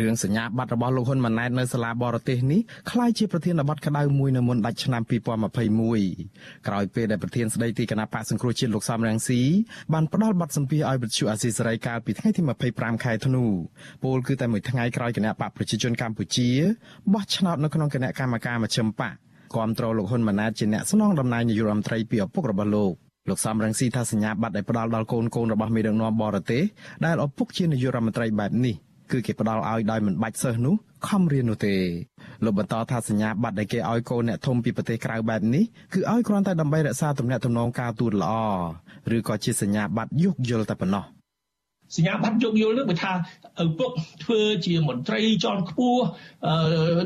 [0.00, 2.60] រឿងសញ្ញាបត្ររបស់លោកហ៊ុនម៉ាណែតនៅសាលាបរទេសនេះ
[2.90, 9.40] คล้ายជាប្រធានបទក្តៅមួយនៅមុនដាច់ឆ្នាំ2021ក្រោយពេលដែលប្រធានស្ដីទីគណៈបកសង្គ្រោះជាតិលោកសំរងស៊ី
[9.92, 12.42] បានផ្ដល់បទសម្ភាសឲ្យវិទ្យុអាស៊ីសេរីកាលពីថ្ងៃទី
[12.72, 13.44] 25ខែធ្នូ
[14.02, 16.48] ពលគឺតែមួយថ្ងៃក្រោយគណៈបកប្រជាជនកម្ពុជា
[17.12, 19.14] បោះឆ្នោតនៅក្នុងគណៈកម្មការមជ្ឈិមបក
[19.55, 22.93] គាំទ្រលោកហ៊ុនម៉ាណែតជាអ្នកស្នងតំណែងនាយករដ្ឋមន្ត្រីពីឪពុករបស់លោក
[23.29, 26.63] លោកសំរងស៊ីថាសញ្ញាបត្រដែលផ្ដល់ដល់កូនកូនរបស់មេដឹកនាំបរទេស
[27.05, 28.75] ដែលឪពុកជានាយករដ្ឋមន្ត្រីបែបនេះ
[29.11, 30.75] គឺគេផ្ដល់ឲ្យដោយមិនបាច់សិស្សនោះ
[31.07, 31.75] ខំរៀននោះទេ
[32.43, 38.33] លោកបន្តថាសញ្ញាបត្រដែលគេឲ្យកូនអ្នកធំពីប្រទេសក្រៅបែបនេះគឺឲ្យគ្រាន់តែដើម្បីរក្សាទំនាក់ទំនងការទូតល្អ
[39.15, 41.05] ឬក៏ជាសញ្ញាបត្រយោគយល់តែប៉ុណ្ណោះ
[41.95, 43.11] សញ្ញាបត្រយោគយល់នឹងបើថា
[43.63, 43.91] ឪពុក
[44.23, 46.03] ធ្វើជាមន្ត្រីជាន់ខ្ពស់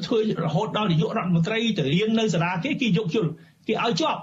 [0.05, 3.29] ធ្វើរហូតដល់នាយករដ្ឋមន្ត្រីទៅរៀននៅសាលាគេគេយោគយល់
[3.67, 4.19] គេឲ្យជាប់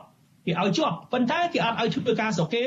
[0.46, 2.66] គេឲ្យជាប់ប៉ុន្តែគេអត់ឲ្យធ្វើការស្រុកគេ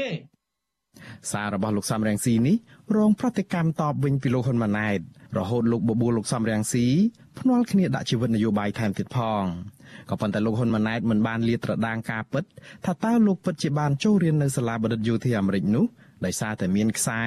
[1.32, 2.56] សាររបស់លោកសំរងស៊ីនេះ
[2.98, 5.00] រងប្រតិកម្មតបវិញពីលោកហ៊ុនម៉ាណែត
[5.38, 6.86] រហូតលោកបបួលលោកសំរងស៊ី
[7.39, 9.43] ភ្នាល់គ្នាដាក់ជីវិតនយោបាយថែមទៀតផង
[10.10, 12.43] ក៏ប៉ុន្តែលោកហ៊ុនម៉ាណែតមិនបានលាតត្រដាងការពិត
[12.86, 15.86] ថាតើលោកពិតជាបានចូលរៀននៅសាលាបណ្ឌិតយោធាអាមេរិកនោះ
[16.26, 17.22] ដោយសារតែមានខ្សែ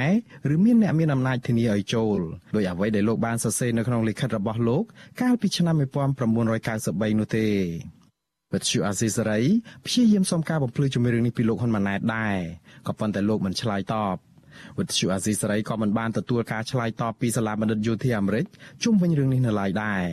[0.52, 2.18] ឬមានអ្នកមានអំណាចធានាឲ្យចូល
[2.54, 4.84] ដោយអ្វីដែលលោកបានសរសេរនៅក្នុងលិខិតរបស់លោក
[5.20, 7.48] កាលពីឆ្នាំ1993នោះទេ
[8.54, 9.40] វិទ្យុអាស៊ីសេរី
[9.86, 12.36] ព្យាយាមសុំការបំភ្លឺជំរឿងនេះពីលោកហ៊ុនម៉ាណែតដែរ
[12.86, 14.16] ក៏ប៉ុន្តែលោកមិនឆ្លើយតប
[14.78, 18.46] វិទ្យុអាស៊ីសេរីក៏មិនបានទទួលការឆ្លើយតបពីសាលាបណ្ឌិតយោធាអាមេរិក
[18.82, 20.04] ជុំវិញរឿងនេះនៅឡើយដែរ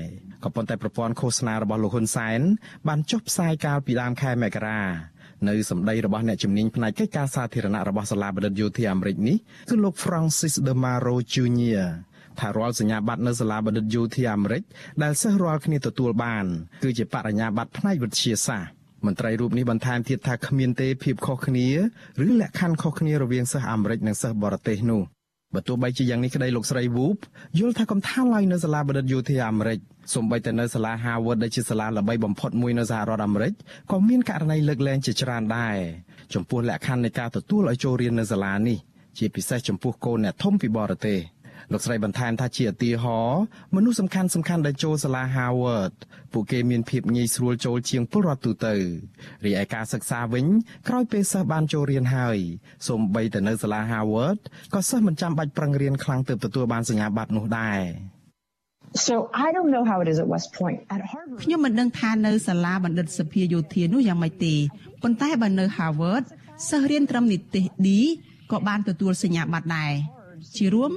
[0.44, 2.40] ក៏ប៉ុន្តែប្រព័ន្ធឃោសនារបស់លោកហ៊ុនសែន
[2.88, 4.82] បានចុះផ្សាយកាលពីដើមខែមករា
[5.48, 9.38] នៅសម្ដីរបស់អ្នកជំនាញផ្នែកកិច្ចការសាធារណៈរបស់សាលាបណ្ឌិតយោធាអាមេរិកនេះ
[9.70, 11.88] គឺលោក Francis De Maro Jr.
[12.40, 14.64] ថារាល់សញ្ញាបត្រនៅសាលាបណ្ឌិតយោធាអាមេរិក
[15.04, 16.46] ដែលសិស្សរាល់គ្នាទទួលបាន
[16.84, 18.72] គឺជាបរិញ្ញាបត្រផ្នែកវិទ្យាសាស្ត្រ
[19.06, 21.68] មន្ត្រីរូបនេះបន្ថែមទៀតថាគ្មានទេភាពខុសគ្នា
[22.26, 25.02] ឬលក្ខខណ្ឌខុសគ្នារវាងសិស្សអាមេរិកនិងសិស្សបរទេសនោះ
[25.56, 27.18] បើទោះបីជាយ៉ាងនេះក្តីលោកស្រី Woop
[27.60, 29.80] យល់ថាកំថាឡើយនៅសាលាបណ្ឌិតយោធាអាមេរិក
[30.14, 33.53] សូម្បីតែនៅសាលា Harvard ដែលជាសាលាល្បីបំផុតមួយនៅសហរដ្ឋអាមេរិក
[33.91, 35.78] ក៏មានករណីលើកលែងជាច្រើនដែរ
[36.34, 38.78] ចំពោះលក្ខខណ្ឌនៃការទទួលឲ្យចូលរៀននៅសាលានេះ
[39.18, 41.20] ជាពិសេសចំពោះកូនអ្នកធំពីបរទេស។
[41.72, 43.41] លោកស្រីបន្ថែមថាជាឧទាហរណ៍
[43.76, 45.93] មនុស្សសំខាន់សំខាន់ដែលចូលសាលា Harvard
[46.34, 48.76] ពួកគេមានភាពងាយស្រួលចូលជាងពលរដ្ឋទូទៅ
[49.45, 50.45] រីឯការសិក្សាវិញ
[50.88, 52.38] ក្រោយពេលសិស្សបានចូលរៀនហើយ
[52.88, 54.39] សូម្បីតែនៅសាលា Harvard
[54.74, 57.82] ក៏សិស្សមិនចាំបាច់ប្រឹងរៀនខ្លាំងទើបទទួលបានសញ្ញាបត្រនោះដែរ
[59.07, 60.78] So I don't know how it is at West Point.
[60.95, 64.55] At Harvard ខ្ញុំមិនដឹងថានៅសាលាបណ្ឌិតសភាយោធានោះយ៉ាងម៉េចទេ
[65.03, 66.26] ប៉ុន្តែបើនៅ Harvard
[66.70, 67.89] សិស្សរៀនត្រឹមនិទ្ទេស D
[68.51, 69.93] ក៏បានទទួលសញ្ញាបត្រដែរ
[70.57, 70.91] ជារួម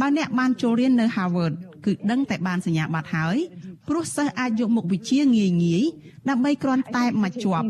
[0.00, 3.36] បើអ្នកបានចូលរៀននៅ Harvard គឺដឹងតែបានសញ្ញាបត្រហើយ
[3.88, 5.84] ព្រោះសិស្សអាចយកមុខវិជ្ជាងាយងាយ
[6.30, 7.64] ដើម្បីគ្រាន់តែមកជាប់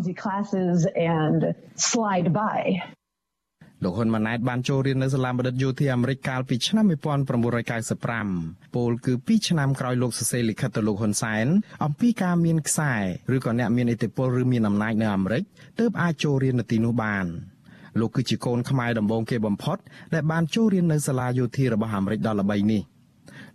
[1.21, 1.41] and
[1.89, 2.61] slide by
[3.85, 6.85] លោកហ៊ុនម៉ាណែតបានចូលរៀននៅសាលាបណ្ឌិតយោធាអាមេរិកកាលពីឆ្នាំ
[7.81, 11.47] 1995ពោលគឺ2ឆ្នាំក្រោយលោកសរសេរលិខិតទៅលោកហ៊ុនសែន
[11.85, 12.95] អំពីការមានខ្សែ
[13.35, 15.43] ឬក៏អ្នកមានឥទ្ធិពលឬមានអំណាចនៅអាមេរិក
[15.81, 17.27] ទើបអាចចូលរៀននៅទីនោះបាន។
[18.01, 19.79] លោកគឺជាកូនខ្មែរដំបូងគេបំផុត
[20.15, 22.83] ដែលបានចូលរៀននៅសាលាយោធារបស់អាមេរិកដ៏ល្បីនេះ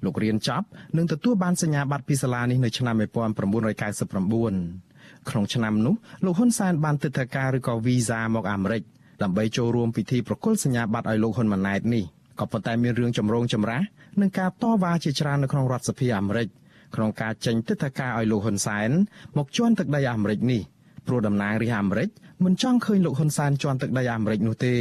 [0.06, 0.68] លោករៀនចប់
[0.98, 8.82] និងទទួលបានសញ្ញាបត្រពីសាលានេះនៅឆ្នាំ1999ក្នុងឆ្នាំនោះលោកហ៊ុនសែនបានទិដ្ឋាការឬក៏វីសាមកអាមេរិក
[9.24, 12.04] ដើម្បីចូលរួមពិធីប្រគល់សញ្ញាបត្រឲ្យលោកហ៊ុនម៉ាណែតនេះ
[12.40, 13.82] ក៏ប៉ុន្តែមានរឿងចម្រូងចម្រាស
[14.22, 16.48] និងការតវ៉ាជាច្រើននៅក្នុងរដ្ឋសភាអាមេរិក
[16.96, 18.90] ក្នុងការចេញទិដ្ឋាការឲ្យលោកហ៊ុនសែន
[19.38, 20.62] មកជន់ទឹកដីអាមេរិកនេះ
[21.08, 22.10] ព្រោះតំណាងរាស្ត្រអាមេរិក
[22.46, 24.76] មិនចង់ឃើញលោកហ៊ុនសែនជន់ទឹកដីអាមេរិកនោះទេ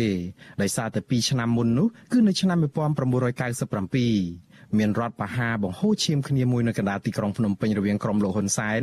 [0.62, 8.82] ដោយសារតែ2ឆ្នាំមុននោះគឺនៅឆ្នាំ1997មានរដ្ឋបហាបង្ហូរឈាមគ្នាមួយនៅកណ្ដាលទីក្រុងភ្នំពេញរវាងក្រុមលោកហ៊ុនសែន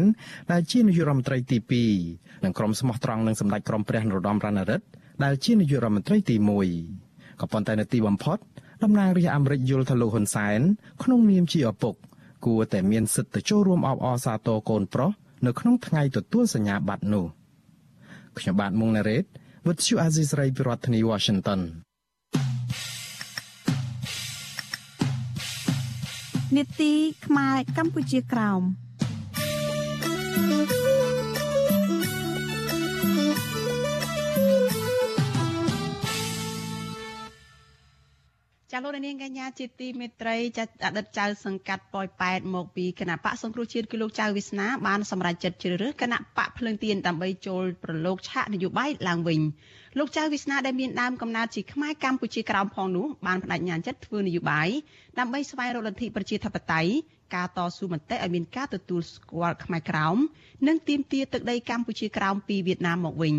[0.51, 1.57] ដែលជានាយករដ្ឋមន្ត្រីទី
[2.01, 4.83] 2និងក្រុមស្មោះត្រង់នឹងសម្ដេចក្រមព្រះនរោត្តមរណរដ្ឋ
[5.23, 6.35] ដែលជានាយករដ្ឋមន្ត្រីទី
[6.87, 8.37] 1ក៏ប៉ុន្តែនៅទីបំផុត
[8.83, 10.59] តំណាងរាស្ត្រអាមេរិកយល់ថាលោកហ៊ុនសែន
[11.03, 11.95] ក្នុងនាមជាឪពុក
[12.45, 15.11] គួរតែមានសិទ្ធិទៅចូលរួមអបអរសាទរកូនប្រុស
[15.45, 17.25] នៅក្នុងថ្ងៃទទួលសញ្ញាបត្រនោះ
[18.39, 19.25] ខ្ញុំបាទមុងណារ៉េត
[19.65, 21.59] With you Aziz Ray ពីរដ្ឋធានី Washington
[26.55, 26.93] នេតិ
[27.25, 28.61] ខ្មែរកម្ពុជាក្រោម
[38.77, 49.39] ចាលោកនាងកញ្ញាជាទីមេត្រីចាអតីតចៅសង្កាត់ប៉ោយប៉ែតមកពីគណៈបកសង្គ្រោះជាតិគឺលោកចៅវាសនាបានសម្រេចចិត្តជ្រើសរើសគណៈបកភ្លើងទៀនដើម្បីចូលប្រឡូកឆាកនយោបាយឡើងវិញ
[49.97, 54.69] លោកចៅវាសនាដែលមានដើមកំណើតជាខ្មែរកម្ពុជាក្រោមផងនោះបានបដិញ្ញាចិត្តធ្វើនយោបាយ
[55.19, 56.91] ដើម្បីស្វែងរកលទ្ធិប្រជាធិបតេយ្យ
[57.35, 60.17] ការតស៊ូមតិឲ្យមានការទទួលស្គាល់ខ្មែរក្រោម
[60.67, 63.35] និងទាមទារទឹកដីកម្ពុជាក្រោមពីវៀតណាមមកវិញ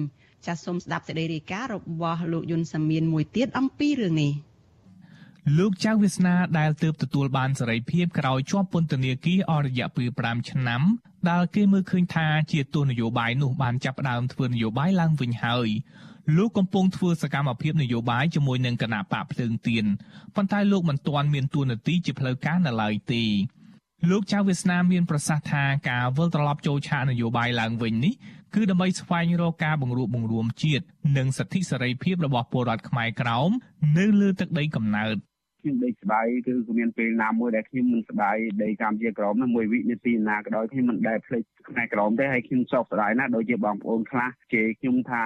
[0.46, 4.32] ចាសសូមស្ដាប់សេចក្តីរាយការណ៍របស់លោកយុនសាមៀនមួយទៀតអំពីរឿងនេះ។
[5.54, 10.82] លោកចៅវាសនាដែលទើបទទួលបានសេរីភាពក្រោយជាប់ពន្ធនាគារអស់រយៈពេល5ឆ្នាំ
[11.30, 15.68] ដែលគេមើលឃើញថាជាទស្សនយោបាយនោះបានចាប់ផ្ដើមធ្វើនយោបាយឡើងវិញហើយ
[16.36, 19.84] លោកកំពុងធ្វើសកម្មភាពនយោបាយជាមួយនឹងគណៈបកភ្លើងទៀន
[20.34, 23.24] ប៉ុន្តែលោកមិនទាន់មានទួនាទីជាផ្លូវការនៅឡើយទេ
[24.10, 28.14] លោកចៅវាសនាមានប្រសាសន៍ថាការវិលត្រឡប់ចូលឆាកនយោបាយឡើងវិញនេះ
[28.54, 30.84] គឺដើម្បីស្វែងរកការបង្រួបបង្រួមជាតិ
[31.16, 33.50] និងសិទ្ធិសេរីភាពរបស់ពលរដ្ឋខ្មែរក្រោម
[33.98, 35.16] នៅលើទឹកដីកំណើត
[35.66, 45.24] ខ្ញុំដេកស្បាយគឺគ្មានពេលណាមួយដែលខ្ញុំមិនស្បាយដីកម្ពុជាក្រមណាមួយវិនាទីណាក៏ដោយខ្ញុំមិនដែលភ្លេចខ្មែរក្រមទេហើយខ្ញុំសោកស្ដាយណាស់ដូចជាបងប្អូនខ្លះជេរខ្ញុំថា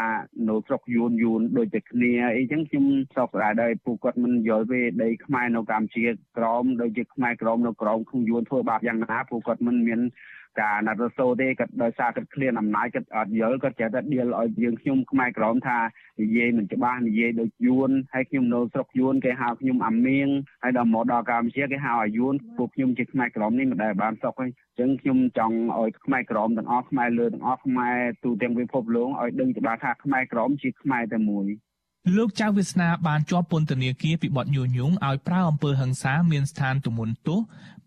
[0.48, 2.84] នៅស្រុកយួនយួនដូចតែគ្នាអីចឹងខ្ញុំ
[3.16, 6.04] សោកស្ដាយដែរពួកគាត់មិនយល់ទេដីខ្មែរនៅកម្ពុជា
[6.36, 10.00] ក្រមដូចជាខ្មែរក្រមនៅក្រមក្នុងយួនធ្វើបាបយ៉ាងណាពួកគាត់មិនមាន
[10.60, 15.78] ការណាត់រសូទេគាត់ដោយសារគាត់ឃ្លានអំណាចគាត់អត់យល់គាត់ចេះតែដៀលឲ្យយើងខ្ញុំខ្មែរក្រមថា
[16.22, 20.28] និយាយមិនច្បាស់និយាយដូចយួនហើយខ្ញុំនៅស្រុកយួនគេហៅខ្ញុំអាមៀង
[20.62, 31.48] ហើយដល់មកដល់កម្ពុជាគេហៅអាយួនពួកខ្ញុំជាខ្មែរក្រមនេះមិនដែលបានសុខទេអញ្ចឹងខ្ញុំចង់ឲ្យខ្មែរក្រមទាំងអស់ខ្មែរលើទាំងអស់ខ្មែរទូទាំងពិភពលោកឲ្យដឹងច្បាស់ថាខ្មែរក្រមជាខ្មែរតែមួយ
[32.16, 37.40] លោកចៅវាសនាបានជាប់ពន្ធនាគារពីបទញុះញង់ឲ្យប្រើអំពើហិង្សាមានស្ថានទម្ងន់ទោស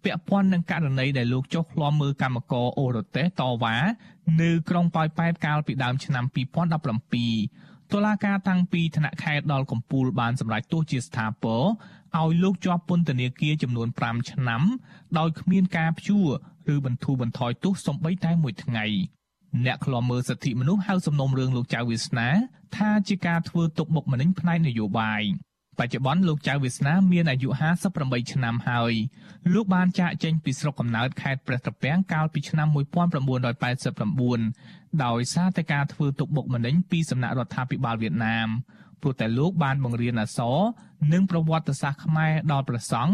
[0.03, 3.75] ពាក់ព័ន្ធនឹងករណីដែលលោកចុះឃ្លាំមើលកម្មករអូរ៉ូតេសតវ៉ា
[4.41, 6.25] នៅក្រុងប៉ោយប៉ែតកាលពីដើមឆ្នាំ
[7.27, 11.61] 2017តុលាការតាំងពីថ្នាក់ខេត្តដល់កំពូលបានសម្រេចទោសជាស្ថាពរ
[12.19, 14.61] ឲ្យលោកជាប់ពន្ធនាគារចំនួន5ឆ្នាំ
[15.17, 16.27] ដោយគ្មានការព្យួរ
[16.73, 18.85] ឬបន្ធូរបន្ថយទោសសំបីតែមួយថ្ងៃ
[19.65, 22.29] អ្នកខ្លាំមើលសិទ្ធិមនុស្សហៅសំណុំរឿងលោកចៅវាសនា
[22.77, 25.23] ថាជាការធ្វើទុកបុកម្នេញផ្នែកនយោបាយ
[25.79, 27.49] បច្ចុប្បន្នលោកចៅវាសនាមានអាយុ
[27.91, 28.93] 58ឆ្នាំហើយ
[29.53, 32.79] លោកបានចាកចេញពីស្រុកកំណើតខេត្តព្រះត្រពាំងកាលពីឆ្នាំ1989
[35.05, 38.47] ដោយសារតែការធ្វើទុកបុកម្នេញពីសំណាក់រដ្ឋាភិបាលវៀតណាម
[39.01, 40.57] ព្រោះតែលោកបានបង្រៀនអក្សរ
[41.13, 43.13] និងប្រវត្តិសាស្ត្រខ្មែរដល់ព្រះសង្ឃ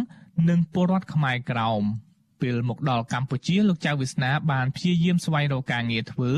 [0.50, 1.84] និងពលរដ្ឋខ្មែរក្រោម
[2.42, 6.32] ពេលមកដល់កម្ពុជាលោកចៅវាសនាបានព្យាយាមស្វែងរកការងារធ្វើ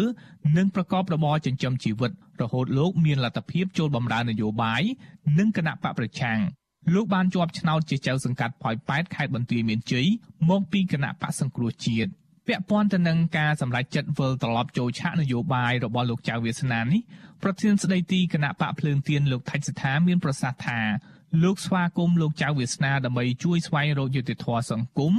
[0.57, 4.81] និងប្រកបរបរចិញ្ចឹមជីវិតរហូតលោកមានលទ្ធភាពចូលបម្រើនយោបាយ
[5.39, 6.39] និងគណៈបកប្រឆាំង
[6.93, 10.07] លោកបានជាប់ឆ្នោតជាចៅសង្កាត់ផយប៉ែតខេត្តបន្ទាយមានជ័យ
[10.49, 12.11] មកពីគណៈបកសង្គ្រោះជាតិ
[12.47, 17.01] ពាក់ព័ន្ធទៅនឹងការសម្រេចចិត្តវិលត្រឡប់ចូលឆាកនយោបាយរបស់លោកចៅវាសនានេះ
[17.43, 20.79] ប្រធានស្ដីទីគណៈបកភ្លើងទៀនលោកថៃសិដ្ឋាមានប្រសាសន៍ថា
[21.43, 25.13] លោកស្វាគមន៍លោកចៅវាសនាដើម្បីជួយស្វែងរកយុត្តិធម៌សង្គម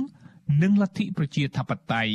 [0.61, 2.15] និងលទ្ធិប្រជាធិបតេយ្យ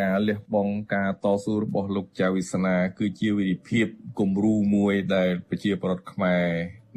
[0.00, 3.86] ការលះបង់ការតស៊ូរបស់លោកចៅវិស្នា គឺជាវិធីភាព
[4.18, 6.46] គំរូមួយដែលប្រជាប្រដ្ឋខ្មែរ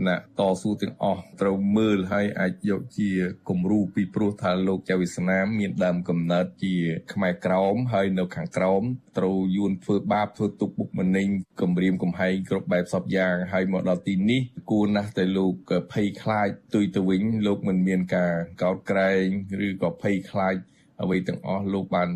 [0.08, 3.12] ណាតស៊ូទាំងអស់ត្រូវមើលហើយអាចយកជា
[3.50, 6.76] គំរូពីព្រោះថាលោកចៅវិស្នាមានដើមកំណើតជា
[7.14, 8.84] ខ្មែរក្រោមហើយនៅខាងក្រោម
[9.18, 11.28] ត្រូវយួនធ្វើបាបធ្វើទុកបុកម្នេញ
[11.62, 15.54] គំរាមកំហែងគ្រប់បែបសពយ៉ាងហើយមកដល់ទីនេះគួរណាស់តែលោក
[15.94, 19.26] ភ័យខ្លាចទុយទៅវិញលោកមិនមានការកោតក្រែង
[19.66, 20.56] ឬក៏ភ័យខ្លាច
[21.04, 22.10] អ្វីទាំងអស់លោកបាន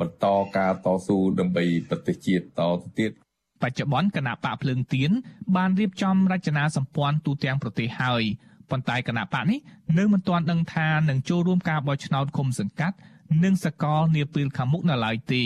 [0.00, 2.68] បន្តការតស៊ូដើម្បីប្រទេសជាតិតទៅ
[2.98, 3.10] ទៀត
[3.62, 5.10] បច្ចុប្បន្នគណៈបកភ្លើងទៀន
[5.56, 8.22] បានរៀបចំរចនាសម្ព័ន្ធទូទាំងប្រទេសហើយ
[8.70, 9.58] ប៉ុន្តែគណៈបកនេះ
[9.98, 12.96] នៅមិនទាន់ដឹងថានឹងចូលរួមការបោះឆ្នោតឃុំសង្កាត់
[13.44, 15.44] និងសកលនាពេលខាងមុខនៅឡើយទេ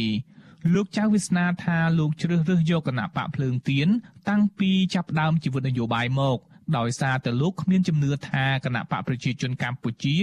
[0.75, 3.89] លោកចៅវាសនាថាលោកជ្រើសរើសយកគណៈបកភ្លើងទៀន
[4.29, 6.39] តាំងពីចាប់ផ្ដើមជីវិតនយោបាយមក
[6.79, 10.17] ដោយសារតែលោកគ្មានជំនឿថាគណៈបកប្រជាជនកម្ពុជា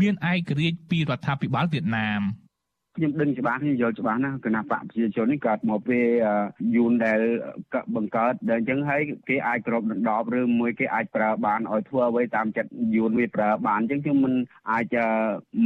[0.00, 2.22] មានឯករាជ្យពីរដ្ឋាភិបាលវៀតណាម។
[2.96, 6.06] ខ្ញុំដឹងច្បាស់ខ្ញុំយល់ច្បាស់ណាគណៈបកប្រជាជននេះកើតមកពេល
[6.76, 7.20] យូនដែល
[7.96, 14.34] បង្កើតដែលអញ្ចឹងហើយគេអាចក្របដណ្ដប់ឬមួយគេអាចប្រើបានឲ្យធ្វើអ្វីតាមចិត្តយូនវាប្រើបានអញ្ចឹងខ្ញុំមិន
[14.72, 14.96] អាច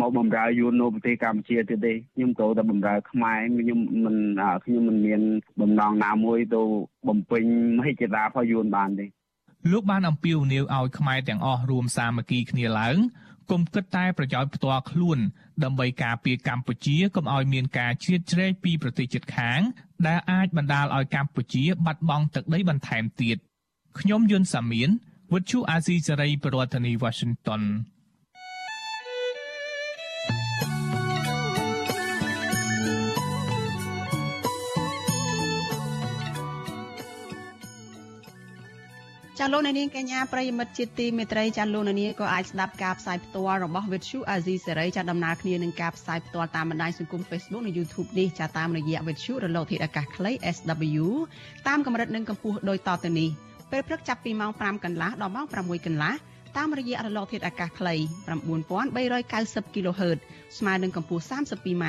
[0.00, 4.16] មកបំរើយូននៅប្រទេសកម្ពុជាទៀតទេខ្ញុំត្រូវតែបំរើខ្មែរខ្ញុំមិន
[4.64, 5.20] ខ្ញុំមិនមាន
[5.60, 6.62] បំណងណាមួយទៅ
[7.08, 7.44] បំពេញ
[7.78, 9.06] មហិច្ឆតារបស់យូនបានទេ
[9.70, 12.98] លោកបានអំពាវនាវឲ្យខ្មែរទាំងអស់រួមសាមគ្គីគ្នាឡើង
[13.50, 15.18] កុំគិតតែប្រយោជន៍ផ្ទាល់ខ្លួន
[15.64, 19.60] ដើម្បីការពារកម្ពុជាកុំឲ្យមានការជ្រៀតជ្រែកពីប្រទេសជិតខាង
[20.06, 23.36] ដែលអាចបណ្ដាលឲ្យកម្ពុជា បាត់បង់ទឹកដីបន្ថែមទៀត
[24.00, 24.90] ខ្ញុំយុនសាមៀន
[25.32, 27.62] វិទ្យុអាស៊ីសេរីប្រធានាធិបតី Washington
[39.46, 51.04] ចាលោកនាងកញ្ញាប្រិយមិត្តជាទីមេត្រីចាលោកនាងក៏អាចស្ដាប់ការផ្សាយផ្ទាល់របស់ Vuthu Azizi Serai ចាដំណើរគ្នានឹងការផ្សាយផ្ទាល់តាមបណ្ដាញសង្គម Facebook និង YouTube នេះចាតាមរយៈ Vuthu រលកធាតុអាកាសខ្លី SW
[51.68, 53.28] តាមកម្រិតនិងកម្ពស់ដូចតទៅនេះ
[53.70, 56.14] ពេលព្រឹកចាប់ពីម៉ោង5កន្លះដល់ម៉ោង6កន្លះ
[56.56, 57.94] តាមរយៈរលកធាតុអាកាសខ្លី
[58.84, 60.18] 9390 kHz
[60.58, 61.84] ស្មើនឹងកម្ពស់ 32m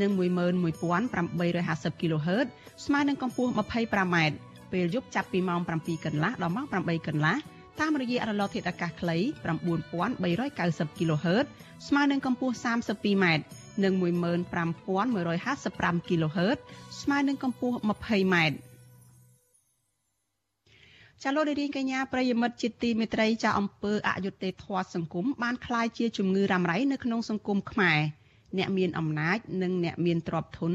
[0.00, 2.46] និង11850 kHz
[2.84, 4.16] ស្មើនឹងកម្ពស់ 25m
[4.71, 7.35] ពេលយប់ចាប់ពីម៉ោង7កន្លះដល់ម៉ោង8កន្លះ
[7.79, 9.17] តាមរយៈរលកធាតុអាកាសខ្លី
[9.87, 11.45] 9390 kHz
[11.87, 13.25] ស្មើនឹងកម្ពស់ 32m
[13.83, 16.57] និង15155 kHz
[17.01, 18.35] ស្មើនឹងកម្ពស់ 20m
[21.23, 27.99] ចាលោកនាងកញ្ញាប្រិយមិត្តជាទីមេត្រីចាអំពើអយុត្តិធម៌សង្គមបានคล้ายជាជំងឺរ៉ាំរ៉ៃនៅក្នុងសង្គមខ្មែរ
[28.57, 30.73] អ្នកមានអំណាចនិងអ្នកមានទ្រព្យធន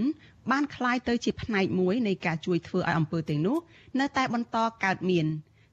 [0.51, 3.57] បានคล้ายទៅជាផ្នែកមួយនៃការជួយធ្វើឲ្យអំពើទាំងនោះ
[4.01, 5.27] នៅតែបន្តកើតមាន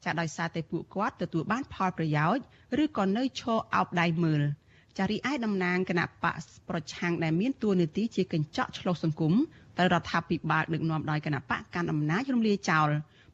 [0.06, 2.44] ចាដោយសារតែពួកគាត់ទទួលបានផលប្រយោជន៍
[2.84, 4.42] ឬក៏នៅឈរអោបដៃមើល
[4.98, 6.36] ចារីឯតំណាងគណៈបក
[6.70, 9.34] ប្រឆាំងដែលមានតួនាទីជាកញ្ចក់ឆ្លុះសង្គម
[9.78, 12.90] ត្រូវរដ្ឋាភិបាលដឹកនាំដោយគណៈបកកាន់អំណាចរំលាយចោល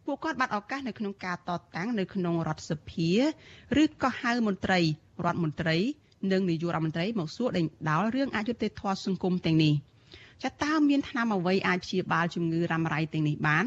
[0.05, 3.11] ពួកគាត់បាត់ឱកាសនៅក្នុងការតតាំងនៅក្នុងរដ្ឋសភា
[3.81, 4.79] ឬក៏ហៅមន្ត្រី
[5.25, 5.77] រដ្ឋមន្ត្រី
[6.30, 9.74] និងនាយករដ្ឋមន្ត្រីមកសួរដេញដោលរឿងអយុត្តិធម៌សង្គមទាំងនេះ
[10.42, 13.66] ចាតើមានថ្នាំអ្វីអាចព្យាបាលជំងឺរ៉ាំរ៉ៃទាំងនេះបាន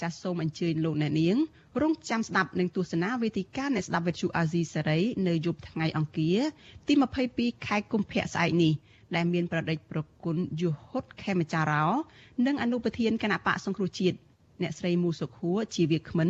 [0.00, 1.36] ចាសសូមអញ្ជើញលោកអ្នកនាង
[1.82, 6.38] រងចាំស្ដាប់នឹងទស្សនាវេទិកាអ្នកស្ដាប់វិទ្យុអាស៊ីសេរីនៅយប់ថ្ងៃអង្គារ
[6.86, 6.92] ទី
[7.30, 8.72] 22ខែកុម្ភៈស្អែកនេះ
[9.14, 11.86] ដែលមានប្រដេចប្រគុណយុហុតខេមចារោ
[12.46, 14.18] និងអនុប្រធានគណៈបកសង្គ្រោះជាតិ
[14.62, 16.28] អ្នកស្រីមូសុខួរជាវាគ្មិន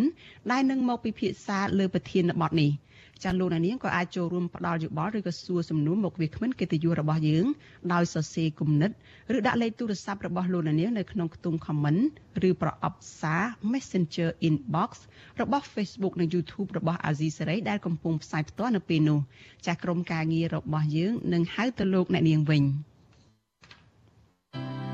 [0.50, 2.70] ដែលនឹងមកពិភាក្សាលើប្រធានបទនេះ
[3.22, 7.46] ចាលោកនាងក៏អាចចូលរួមផ្ដល់យោបល់ឬក៏សួរសំណួរមកវាគ្មិនកិត្តិយសរបស់យើង
[7.92, 8.90] ដោយសរសេរគំនិត
[9.36, 12.02] ឬដាក់លេខទូរស័ព្ទរបស់លោកនាងនៅក្នុងខ្ទង់ comment
[12.48, 14.90] ឬប្រអប់សារ Messenger inbox
[15.40, 19.18] របស់ Facebook និង YouTube របស់ Azizi Saray ដែលកំពុងផ្សាយផ្ទាល់នៅពេលនេះ
[19.66, 22.64] ចាស់ក្រុមការងាររបស់យើងនឹងហៅទៅលោកអ្នកនាងវិញ។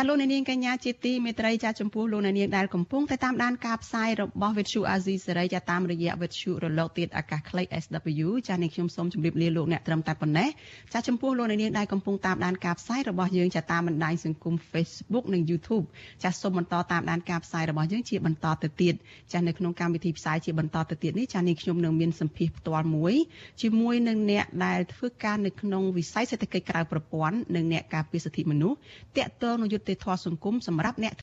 [0.00, 10.48] ចាលោកអ្នកនាងកញ្ញាជាទីមេត្រីចាចំពោះលោកអ្នកនាងដែលកំពុងតែតាមដានការផ្សាយរបស់ Vithu Azizi សេរីចាតាមរយៈ Vithu រលកធាតុអាកាសខ្លី SW ចានេះខ្ញុំសូមជម្រាបលាលោកអ្នកត្រឹមតែប៉ុណ្ណេះ
[10.92, 15.84] ចាចំពោះលោកអ្នកនាងដែលកំពុងតាមដានការផ្សាយរបស់យើងចាតាមបណ្ដាញសង្គម Facebook និង YouTube
[16.24, 18.94] ចាសូមបន្តតាមដានការផ្សាយរបស់យើងជាបន្តទៅទៀត
[19.32, 23.14] ចានៅក្នុងកម្មវិធីផ្សាយជាបន្តទៅទៀតនេះចានេះខ្ញុំនឹងមានសម្ភារផ្ទាល់មួយ
[23.62, 28.76] ជាមួយនឹងអ្នកដែលធ្វើការនៅក្នុងវិស័យសេដ្ឋកិច្ចក្រៅប្រព័ន្ធនិងអ្នកការពារសិទ្ធិមនុស្ស
[29.18, 31.14] តាក់ទងនឹងយុត្តិធម៌សង្គមសម្រាប់អ្នក